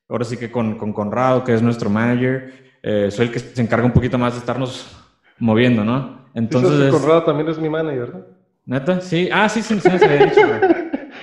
[0.10, 3.62] ahora sí que con, con Conrado, que es nuestro manager, eh, soy el que se
[3.62, 4.98] encarga un poquito más de estarnos
[5.38, 6.28] moviendo, ¿no?
[6.34, 6.92] Entonces...
[6.92, 8.40] Conrado también es mi manager, ¿no?
[8.66, 9.02] ¿Neta?
[9.02, 9.30] Sí.
[9.32, 10.42] Ah, sí, sí, sí, había dicho.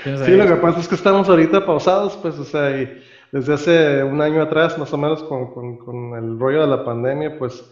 [0.24, 3.02] sí, lo que pasa es que estamos ahorita pausados, pues, o sea, y
[3.36, 6.84] desde hace un año atrás, más o menos, con, con, con el rollo de la
[6.86, 7.62] pandemia, pues,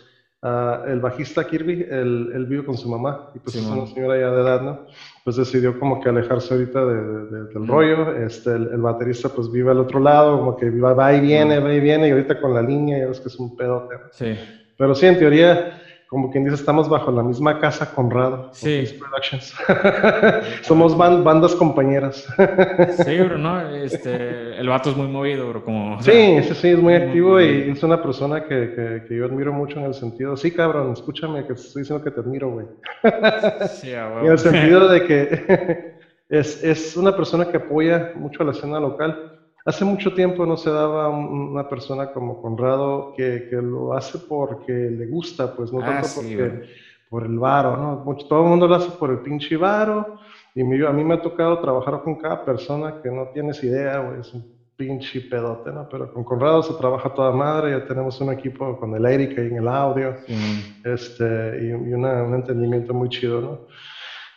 [0.43, 4.19] uh, el bajista Kirby, él, él, vive con su mamá, y pues es una señora
[4.19, 4.81] ya de edad, ¿no?
[5.25, 9.51] Pues decidió como que alejarse ahorita de, de, del rollo, este, el, el, baterista pues
[9.51, 12.43] vive al otro lado, como que va, va y viene, va y viene, y ahorita
[12.43, 13.95] con la línea, ya ves que es un pedote.
[14.11, 14.37] Sí.
[14.77, 15.81] Pero sí, en teoría
[16.15, 18.51] como quien dice, estamos bajo la misma casa Conrado.
[18.53, 18.85] Sí.
[19.01, 19.53] Productions.
[20.63, 22.25] Somos bandas compañeras.
[23.05, 23.61] sí, bro, ¿no?
[23.75, 25.65] Este, el vato es muy movido, bro.
[25.65, 29.53] Como, sí, sí, sí, es muy activo y es una persona que, que, yo admiro
[29.53, 32.67] mucho en el sentido, sí, cabrón, escúchame, que te estoy diciendo que te admiro, güey.
[33.71, 33.91] sí.
[33.91, 35.97] En el sentido de que
[36.29, 39.34] es, es una persona que apoya mucho a la escena local
[39.67, 44.73] Hace mucho tiempo no se daba una persona como Conrado que, que lo hace porque
[44.73, 46.69] le gusta, pues no ah, tanto porque,
[47.09, 48.17] por el varo, ¿no?
[48.29, 50.19] todo el mundo lo hace por el pinche varo.
[50.55, 54.21] Y a mí me ha tocado trabajar con cada persona que no tienes idea, güey,
[54.21, 54.45] es un
[54.77, 55.89] pinche pedote, ¿no?
[55.89, 59.41] Pero con Conrado se trabaja toda madre, ya tenemos un equipo con el Eric y
[59.41, 60.15] en el audio,
[60.85, 63.61] este, y, y un entendimiento muy chido, ¿no?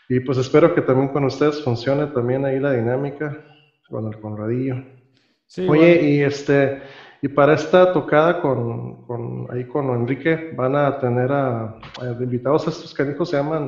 [0.09, 3.43] Y pues espero que también con ustedes funcione también ahí la dinámica
[3.89, 4.96] con el Conradillo.
[5.67, 6.81] Oye, y este,
[7.21, 11.79] y para esta tocada con, con, ahí con Enrique van a tener a,
[12.19, 13.67] invitados a estos canijos, se llaman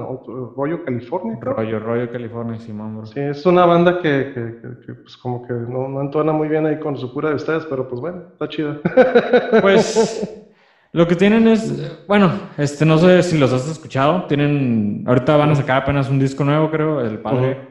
[0.56, 1.38] Rollo California.
[1.42, 3.08] Rollo, Rollo California, Simón.
[3.08, 6.66] Sí, es una banda que, que, que, pues como que no, no, entona muy bien
[6.66, 8.82] ahí con su cura de ustedes, pero pues bueno, está chido.
[9.62, 10.46] Pues
[10.92, 15.52] lo que tienen es, bueno, este, no sé si los has escuchado, tienen, ahorita van
[15.52, 17.69] a sacar apenas un disco nuevo, creo, El Padre.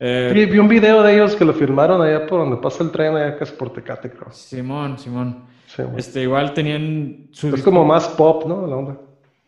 [0.00, 3.16] Eh, vi, un video de ellos que lo filmaron allá por donde pasa el tren,
[3.16, 4.30] allá que es por Tecate, creo.
[4.30, 5.44] Simón, Simón.
[5.96, 8.66] Este, igual tenían su Es como más pop, ¿no?
[8.66, 8.96] La onda.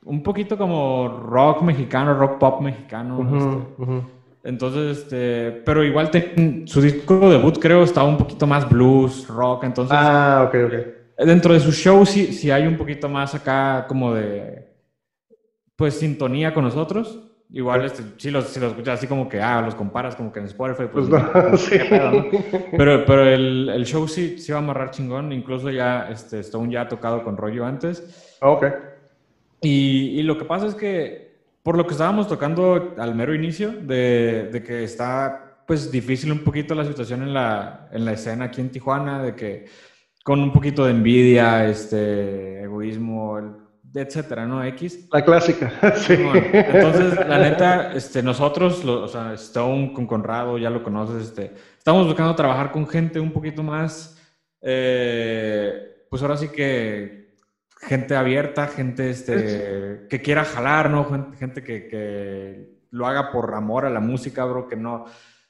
[0.05, 3.67] Un poquito como rock mexicano, rock pop mexicano.
[3.79, 4.21] Este.
[4.43, 6.11] Entonces, este, pero igual
[6.65, 9.97] su disco debut creo estaba un poquito más blues, rock, entonces...
[9.99, 11.27] Ah, ok, ok.
[11.27, 14.71] Dentro de su show sí, sí hay un poquito más acá como de,
[15.77, 17.30] pues, sintonía con nosotros.
[17.53, 20.39] Igual, este, si los, si los escuchas así como que, ah, los comparas como que
[20.39, 21.79] en Spotify, pues, pues no, sí.
[22.77, 26.73] Pero, pero el, el, show sí, sí va a amarrar chingón, incluso ya este, Stone
[26.73, 28.37] ya ha tocado con rollo antes.
[28.41, 28.67] Ah, ok.
[29.63, 33.73] Y, y, lo que pasa es que, por lo que estábamos tocando al mero inicio,
[33.73, 38.45] de, de, que está, pues, difícil un poquito la situación en la, en la escena
[38.45, 39.65] aquí en Tijuana, de que
[40.23, 44.63] con un poquito de envidia, este, egoísmo, el etcétera, ¿no?
[44.65, 45.09] X.
[45.13, 46.15] La clásica, sí.
[46.15, 52.07] entonces, la neta, este, nosotros, o sea, Stone con Conrado, ya lo conoces, este, estamos
[52.07, 54.21] buscando trabajar con gente un poquito más,
[54.61, 57.35] eh, pues ahora sí que
[57.81, 61.07] gente abierta, gente este, que quiera jalar, ¿no?
[61.39, 65.05] Gente, que, que, lo haga por amor a la música, bro, que no,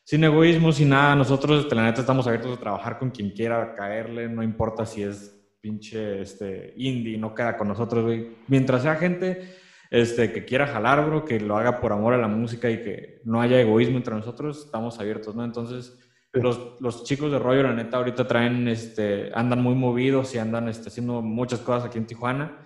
[0.05, 1.16] sin egoísmo, sin nada.
[1.16, 5.03] Nosotros, este, la neta, estamos abiertos a trabajar con quien quiera caerle, no importa si
[5.03, 8.36] es pinche este, indie no queda con nosotros, güey.
[8.48, 9.56] Mientras sea gente
[9.90, 13.20] este, que quiera jalar, bro, que lo haga por amor a la música y que
[13.24, 15.44] no haya egoísmo entre nosotros, estamos abiertos, ¿no?
[15.44, 15.98] Entonces,
[16.32, 20.68] los, los, chicos de rollo, la neta, ahorita traen, este, andan muy movidos y andan
[20.68, 22.56] este, haciendo muchas cosas aquí en Tijuana.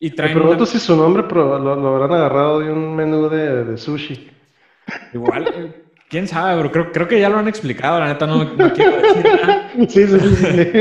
[0.00, 3.28] Y traen Me pregunto si su nombre pero lo, lo, habrán agarrado de un menú
[3.28, 4.30] de, de sushi.
[5.12, 6.72] Igual, eh, quién sabe, bro.
[6.72, 9.69] Creo, creo que ya lo han explicado, la neta, no, no quiero decir nada.
[9.88, 10.36] Sí, sí, sí.
[10.36, 10.72] sí.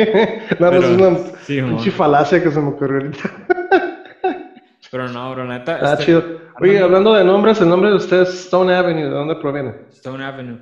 [0.59, 3.29] Nada es una sí, falacia que se me ocurrió ahorita.
[4.91, 5.79] Pero no, bro, neta.
[5.81, 6.23] Ah, este, chido.
[6.59, 9.73] Oye, hablando de nombres, el nombre de ustedes es Stone Avenue, ¿de dónde proviene?
[9.91, 10.57] Stone Avenue.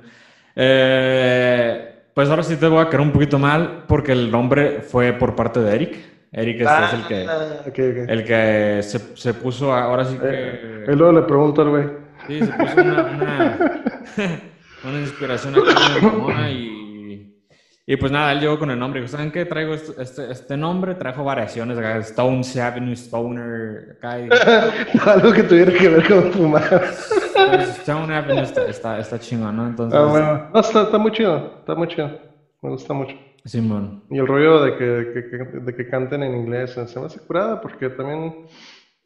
[0.54, 5.12] Eh, pues ahora sí te voy a quedar un poquito mal, porque el nombre fue
[5.14, 5.96] por parte de Eric.
[6.30, 8.04] Eric es, el que, ah, okay, okay.
[8.06, 10.28] El que se, se, puso, ahora sí que...
[10.28, 11.84] Eh, él luego le pregunto al güey.
[12.26, 13.58] Sí, se puso una, una,
[14.84, 16.87] una inspiración acá y
[17.90, 19.08] y pues nada, él llegó con el nombre.
[19.08, 19.46] ¿Saben qué?
[19.46, 24.20] Traigo este, este, este nombre, trajo variaciones acá, Stone Avenue, Stoner, acá.
[24.20, 24.28] Y...
[25.08, 26.68] Algo que tuviera que ver con fumar.
[26.68, 29.68] Pues, Stone Avenue está, está, está chingón, ¿no?
[29.68, 29.98] Entonces...
[29.98, 30.50] Ah, bueno.
[30.52, 32.10] No, está, está, muy chido, está muy chido.
[32.60, 33.16] Me gusta mucho.
[33.46, 34.04] Simón.
[34.10, 37.58] Y el rollo de que, que, de que canten en inglés se me hace curada
[37.58, 38.44] porque también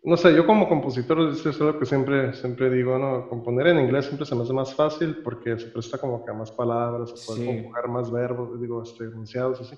[0.04, 3.28] no sé, yo como compositor, eso es lo que siempre, siempre digo, ¿no?
[3.28, 6.34] Componer en inglés siempre se me hace más fácil porque se presta como que a
[6.34, 9.76] más palabras, se puede conjugar más verbos, digo, este, enunciados así.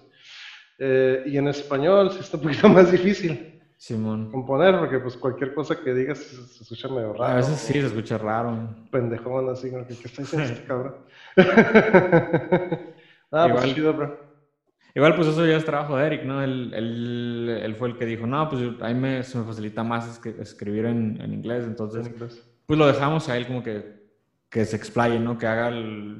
[0.78, 3.60] Eh, y en español sí está un poquito más difícil.
[3.76, 4.30] Simón.
[4.30, 7.32] Componer, porque pues cualquier cosa que digas se, escucha medio raro.
[7.32, 8.68] A veces sí se escucha raro.
[8.90, 10.94] Pendejón, así, como que ¿qué está diciendo este cabrón?
[13.30, 14.23] ah, pues chido, bro.
[14.94, 16.42] Igual, pues eso ya es trabajo de Eric, ¿no?
[16.42, 19.82] Él, él, él fue el que dijo, no, pues a mí me, se me facilita
[19.82, 22.08] más escribir en, en inglés, entonces,
[22.66, 24.04] pues lo dejamos a él como que,
[24.48, 25.36] que se explaye, ¿no?
[25.36, 25.72] Que haga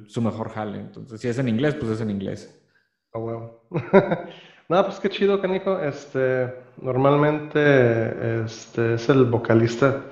[0.09, 0.81] su mejor jale.
[0.81, 2.61] Entonces, si es en inglés, pues es en inglés.
[3.13, 3.63] Ah, huevo.
[4.69, 5.79] no, pues qué chido, canijo.
[5.79, 6.53] Este,
[6.83, 10.03] normalmente este, es el vocalista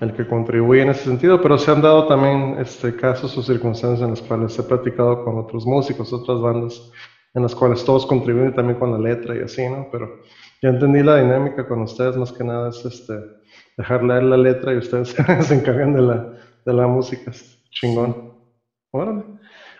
[0.00, 4.02] el que contribuye en ese sentido, pero se han dado también este, casos o circunstancias
[4.02, 6.90] en las cuales he platicado con otros músicos, otras bandas,
[7.38, 9.88] en las cuales todos contribuyen también con la letra y así, ¿no?
[9.90, 10.20] Pero
[10.60, 13.14] ya entendí la dinámica con ustedes, más que nada es este,
[13.76, 15.16] dejar leer la letra y ustedes
[15.46, 16.34] se encargan de la,
[16.66, 17.32] de la música.
[17.70, 18.34] Chingón.
[18.90, 19.24] Órale.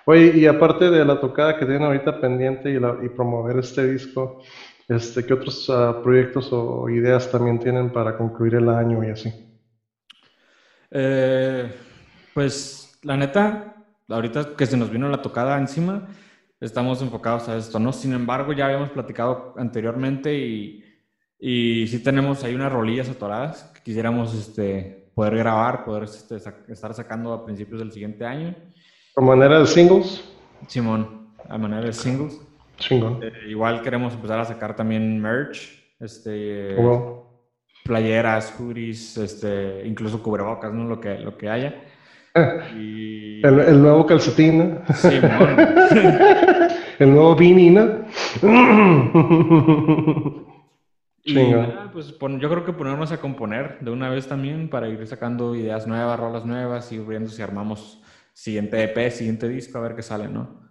[0.06, 3.86] Oye, y aparte de la tocada que tienen ahorita pendiente y, la, y promover este
[3.86, 4.40] disco,
[4.88, 9.30] este, ¿qué otros uh, proyectos o ideas también tienen para concluir el año y así?
[10.90, 11.70] Eh,
[12.32, 13.74] pues la neta,
[14.08, 16.08] ahorita que se nos vino la tocada encima,
[16.60, 17.92] estamos enfocados a esto, ¿no?
[17.92, 20.84] Sin embargo, ya habíamos platicado anteriormente y,
[21.38, 26.36] y sí tenemos ahí unas rolillas atoradas que quisiéramos este, poder grabar, poder este,
[26.68, 28.54] estar sacando a principios del siguiente año.
[29.16, 30.24] ¿A manera de singles?
[30.66, 32.40] Simón, a manera de singles.
[32.76, 33.20] Chingón.
[33.22, 36.76] Eh, igual queremos empezar a sacar también merch, este,
[37.84, 40.84] playeras, hoodies, este, incluso cubrebocas, ¿no?
[40.84, 41.82] Lo que, lo que haya.
[42.76, 43.40] Y...
[43.44, 44.94] El, nuevo calcetín, ¿no?
[44.94, 45.08] Sí,
[46.98, 48.04] el nuevo beanie, ¿no?
[51.24, 51.34] y
[51.92, 55.86] pues yo creo que ponernos a componer de una vez también para ir sacando ideas
[55.86, 58.02] nuevas, rolas nuevas y viendo si armamos
[58.32, 60.68] siguiente EP, siguiente disco, a ver qué sale, ¿no?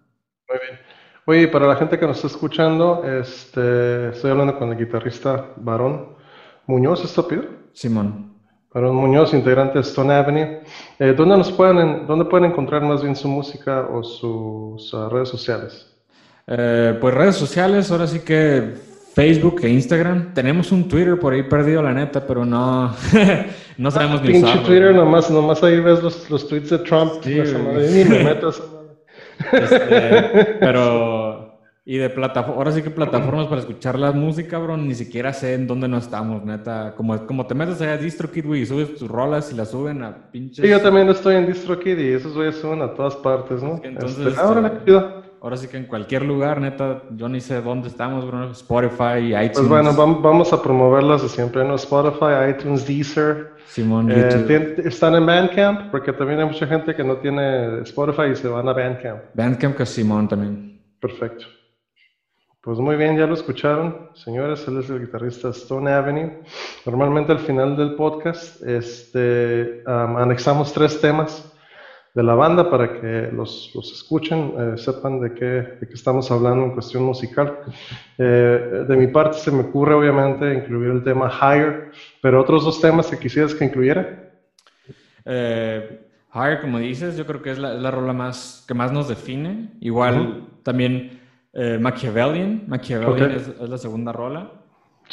[0.50, 0.80] Muy bien.
[1.26, 6.16] Oye, para la gente que nos está escuchando, este, estoy hablando con el guitarrista Varón.
[6.66, 7.44] Muñoz, ¿está pido?
[7.74, 8.37] Simón.
[8.74, 10.62] Aaron Muñoz, integrante de Stone Avenue.
[11.00, 15.30] Eh, ¿dónde, nos pueden, ¿Dónde pueden encontrar más bien su música o sus uh, redes
[15.30, 15.88] sociales?
[16.48, 18.76] Eh, pues redes sociales, ahora sí que
[19.14, 20.34] Facebook e Instagram.
[20.34, 22.94] Tenemos un Twitter por ahí perdido, la neta, pero no,
[23.78, 27.14] no sabemos ni Pinche Twitter, nomás, nomás ahí ves los, los tweets de Trump.
[27.24, 27.42] Sí,
[28.08, 28.62] me metas.
[29.52, 31.27] Este, pero
[31.90, 35.54] y de plataforma, ahora sí que plataformas para escuchar la música, bro, ni siquiera sé
[35.54, 36.94] en dónde no estamos, neta.
[36.98, 40.04] Como, como te metes allá a DistroKid, güey, y subes tus rolas y las suben
[40.04, 40.66] a pinches...
[40.66, 43.80] Sí, yo también estoy en DistroKid y esos güeyes suben a todas partes, ¿no?
[43.82, 44.82] entonces, este, ahora,
[45.40, 48.52] ahora, sí que en cualquier lugar, neta, yo ni sé dónde estamos, bro.
[48.52, 49.52] Spotify, iTunes.
[49.54, 51.76] Pues bueno, vamos a promoverlas de siempre, ¿no?
[51.76, 53.52] Spotify, iTunes, Deezer.
[53.66, 55.90] Simón, eh, ¿Están en Bandcamp?
[55.90, 59.22] Porque también hay mucha gente que no tiene Spotify y se van a Bandcamp.
[59.34, 60.82] Bandcamp que Simón también.
[61.00, 61.46] Perfecto.
[62.68, 66.44] Pues muy bien, ya lo escucharon, señores, él es el guitarrista Stone Avenue.
[66.86, 71.50] Normalmente al final del podcast este, anexamos tres temas
[72.14, 76.30] de la banda para que los, los escuchen, eh, sepan de qué, de qué estamos
[76.30, 77.58] hablando en cuestión musical.
[78.18, 81.92] Eh, de mi parte se me ocurre obviamente incluir el tema Higher,
[82.22, 84.30] pero otros dos temas que quisieras que incluyera.
[85.24, 86.02] Eh,
[86.36, 89.70] higher, como dices, yo creo que es la, la rola más, que más nos define.
[89.80, 91.17] Igual también
[91.58, 92.64] eh, Machiavellian.
[92.68, 94.52] Machiavellian es, la segunda rola.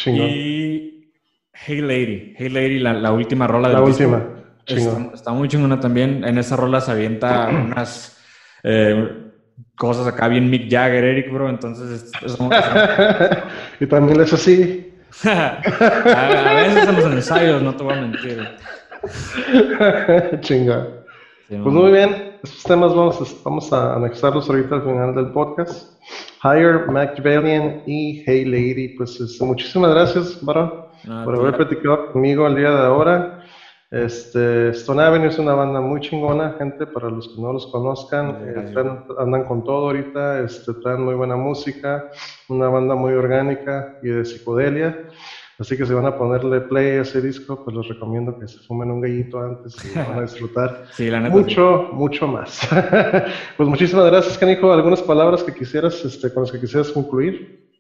[0.07, 1.11] Y
[1.53, 2.35] Hey Lady.
[2.37, 4.23] Hey Lady, la, última rola del La última.
[4.67, 6.23] Está, muy chingona también.
[6.25, 8.23] En esa rola se avienta unas
[8.63, 9.31] eh,
[9.75, 11.49] cosas acá bien Mick Jagger, Eric, bro.
[11.49, 12.13] Entonces,
[13.81, 14.93] y también es así.
[15.25, 18.49] a, veces en los ensayos, no te voy a mentir.
[20.41, 21.04] Chinga.
[21.63, 22.39] Pues muy bien.
[22.43, 26.01] Estos temas vamos a, vamos a anexarlos ahorita al final del podcast.
[26.43, 28.89] Higher, Machiavellian y Hey Lady.
[28.97, 30.87] Pues este, muchísimas gracias, Barón,
[31.25, 33.45] por haber platicado conmigo el día de ahora.
[33.91, 38.39] Este, Stone Avenue es una banda muy chingona, gente, para los que no los conozcan.
[38.43, 38.75] Eh,
[39.19, 42.11] andan con todo ahorita, este, traen muy buena música,
[42.49, 45.07] una banda muy orgánica y de psicodelia.
[45.59, 48.59] Así que si van a ponerle play a ese disco, pues les recomiendo que se
[48.59, 50.87] fumen un gallito antes y van a disfrutar
[51.31, 52.61] mucho, mucho más.
[53.57, 54.73] pues muchísimas gracias, Canijo.
[54.73, 57.71] ¿Algunas palabras que quisieras, este, con las que quisieras concluir?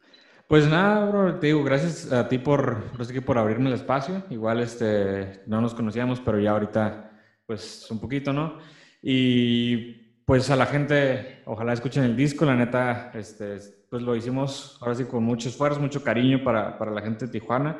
[0.46, 2.84] Pues nada, bro, te digo, gracias a ti por,
[3.24, 4.22] por abrirme el espacio.
[4.30, 7.10] Igual este, no nos conocíamos, pero ya ahorita,
[7.46, 8.58] pues un poquito, ¿no?
[9.02, 13.56] Y pues a la gente, ojalá escuchen el disco, la neta, este,
[13.94, 17.30] pues lo hicimos ahora sí con mucho esfuerzo, mucho cariño para, para la gente de
[17.30, 17.78] Tijuana.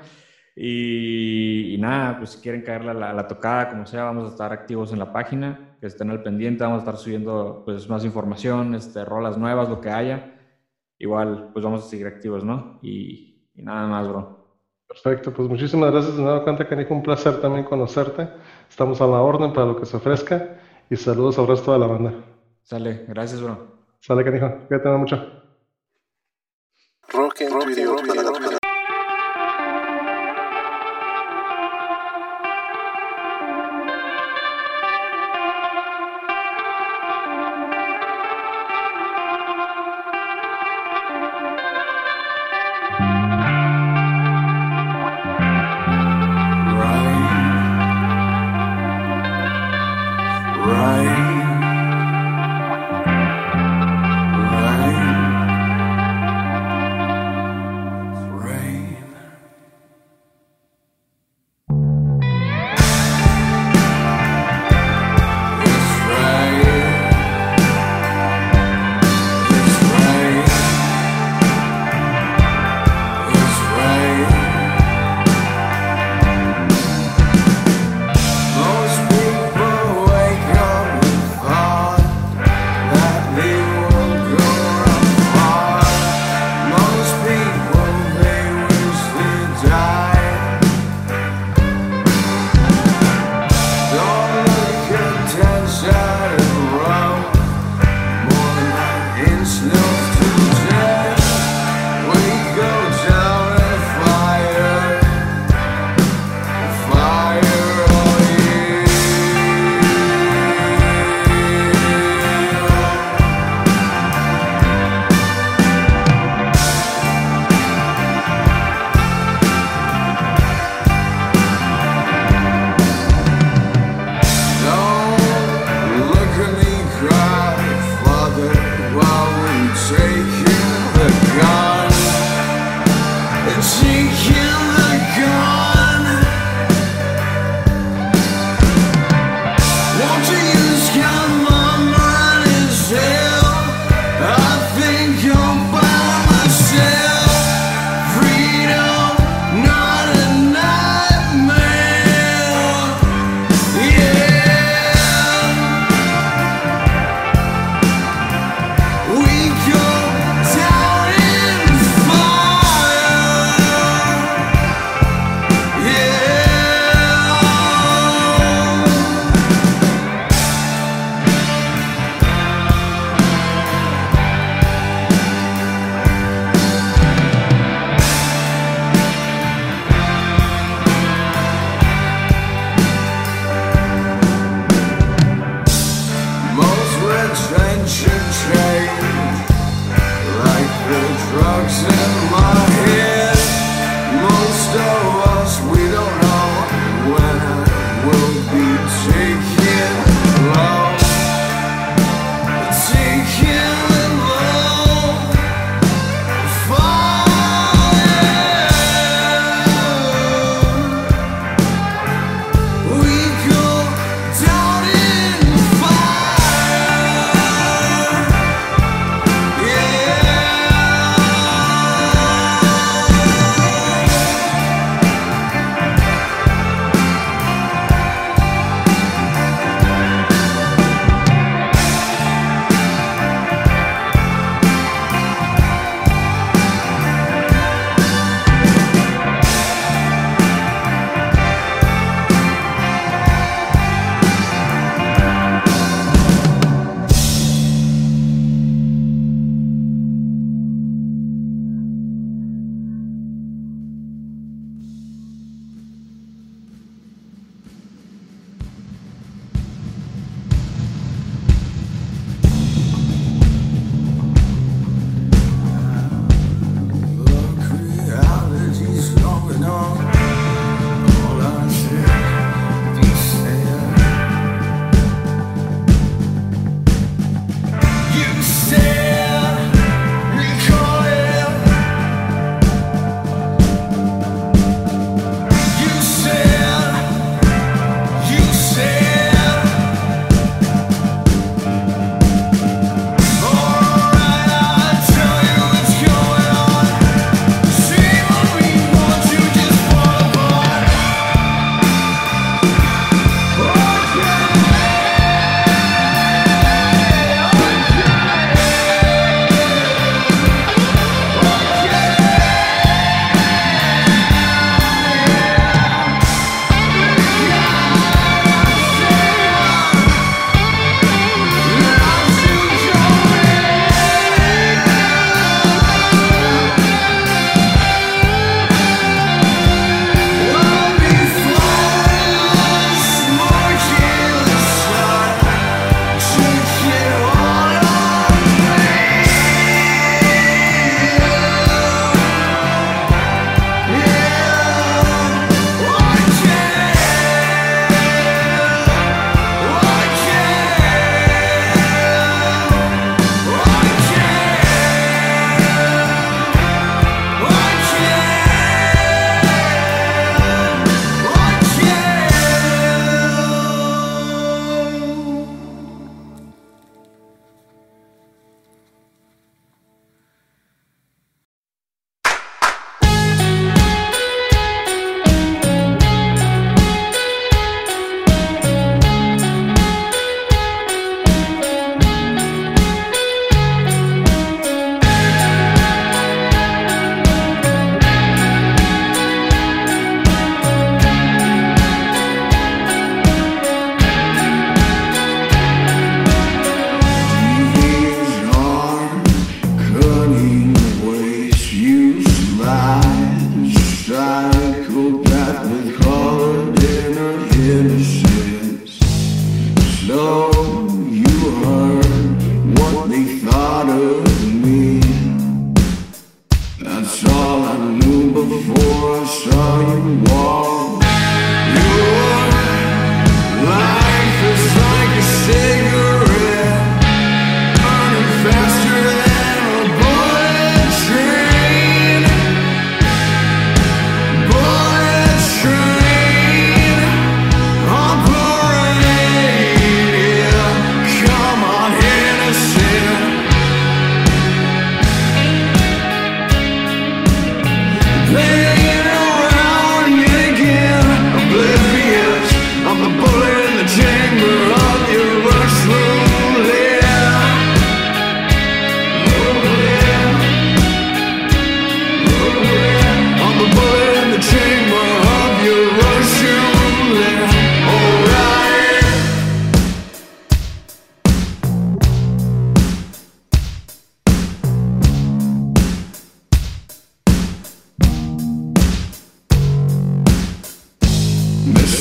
[0.55, 4.93] Y, nada, pues si quieren caerle a la, tocada, como sea, vamos a estar activos
[4.93, 9.05] en la página, que estén al pendiente, vamos a estar subiendo pues más información, este,
[9.05, 10.39] rolas nuevas, lo que haya.
[11.01, 12.79] Igual, pues vamos a seguir activos, ¿no?
[12.81, 14.61] Y, nada más, bro.
[14.87, 18.29] Perfecto, pues muchísimas gracias de nuevo, Canta Canijo, un placer también conocerte.
[18.71, 21.89] Estamos a la orden para lo que se ofrezca y saludos al resto de la
[21.89, 22.15] banda.
[22.62, 23.67] Sale, gracias, bro.
[23.99, 25.44] Sale, Canijo, cuídate mucho.
[27.15, 28.64] Rock en tu idioma.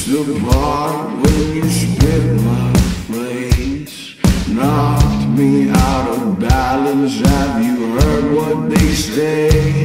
[0.05, 2.73] to the bar when you spit my
[3.07, 4.15] face.
[4.49, 7.19] Knocked me out of balance.
[7.21, 9.82] Have you heard what they say?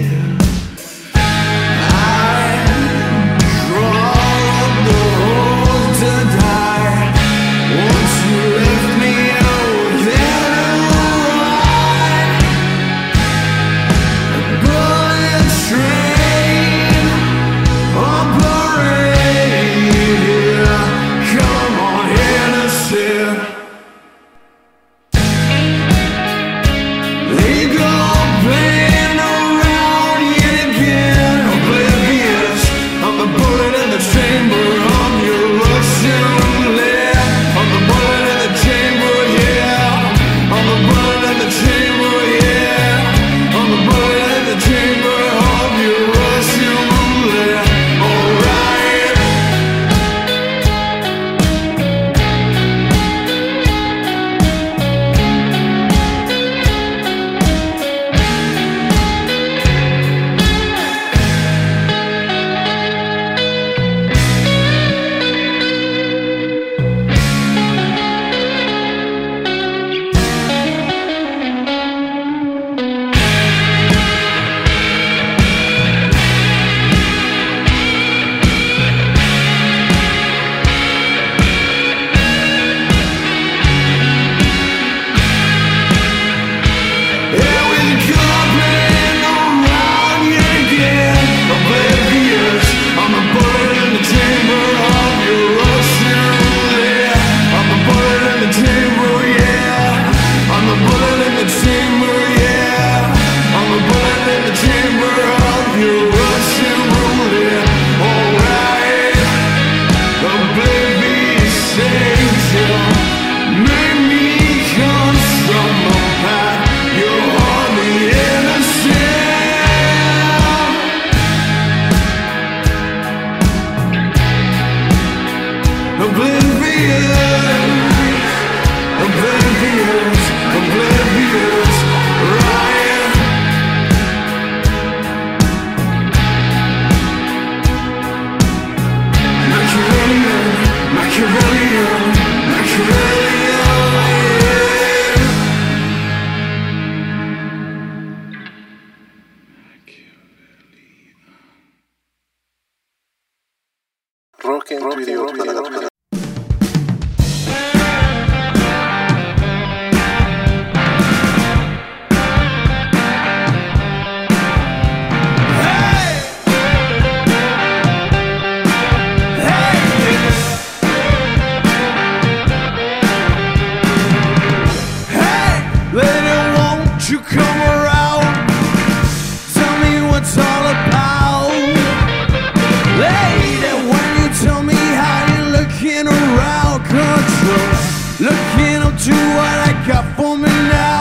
[188.21, 190.98] Looking to what I got for me now.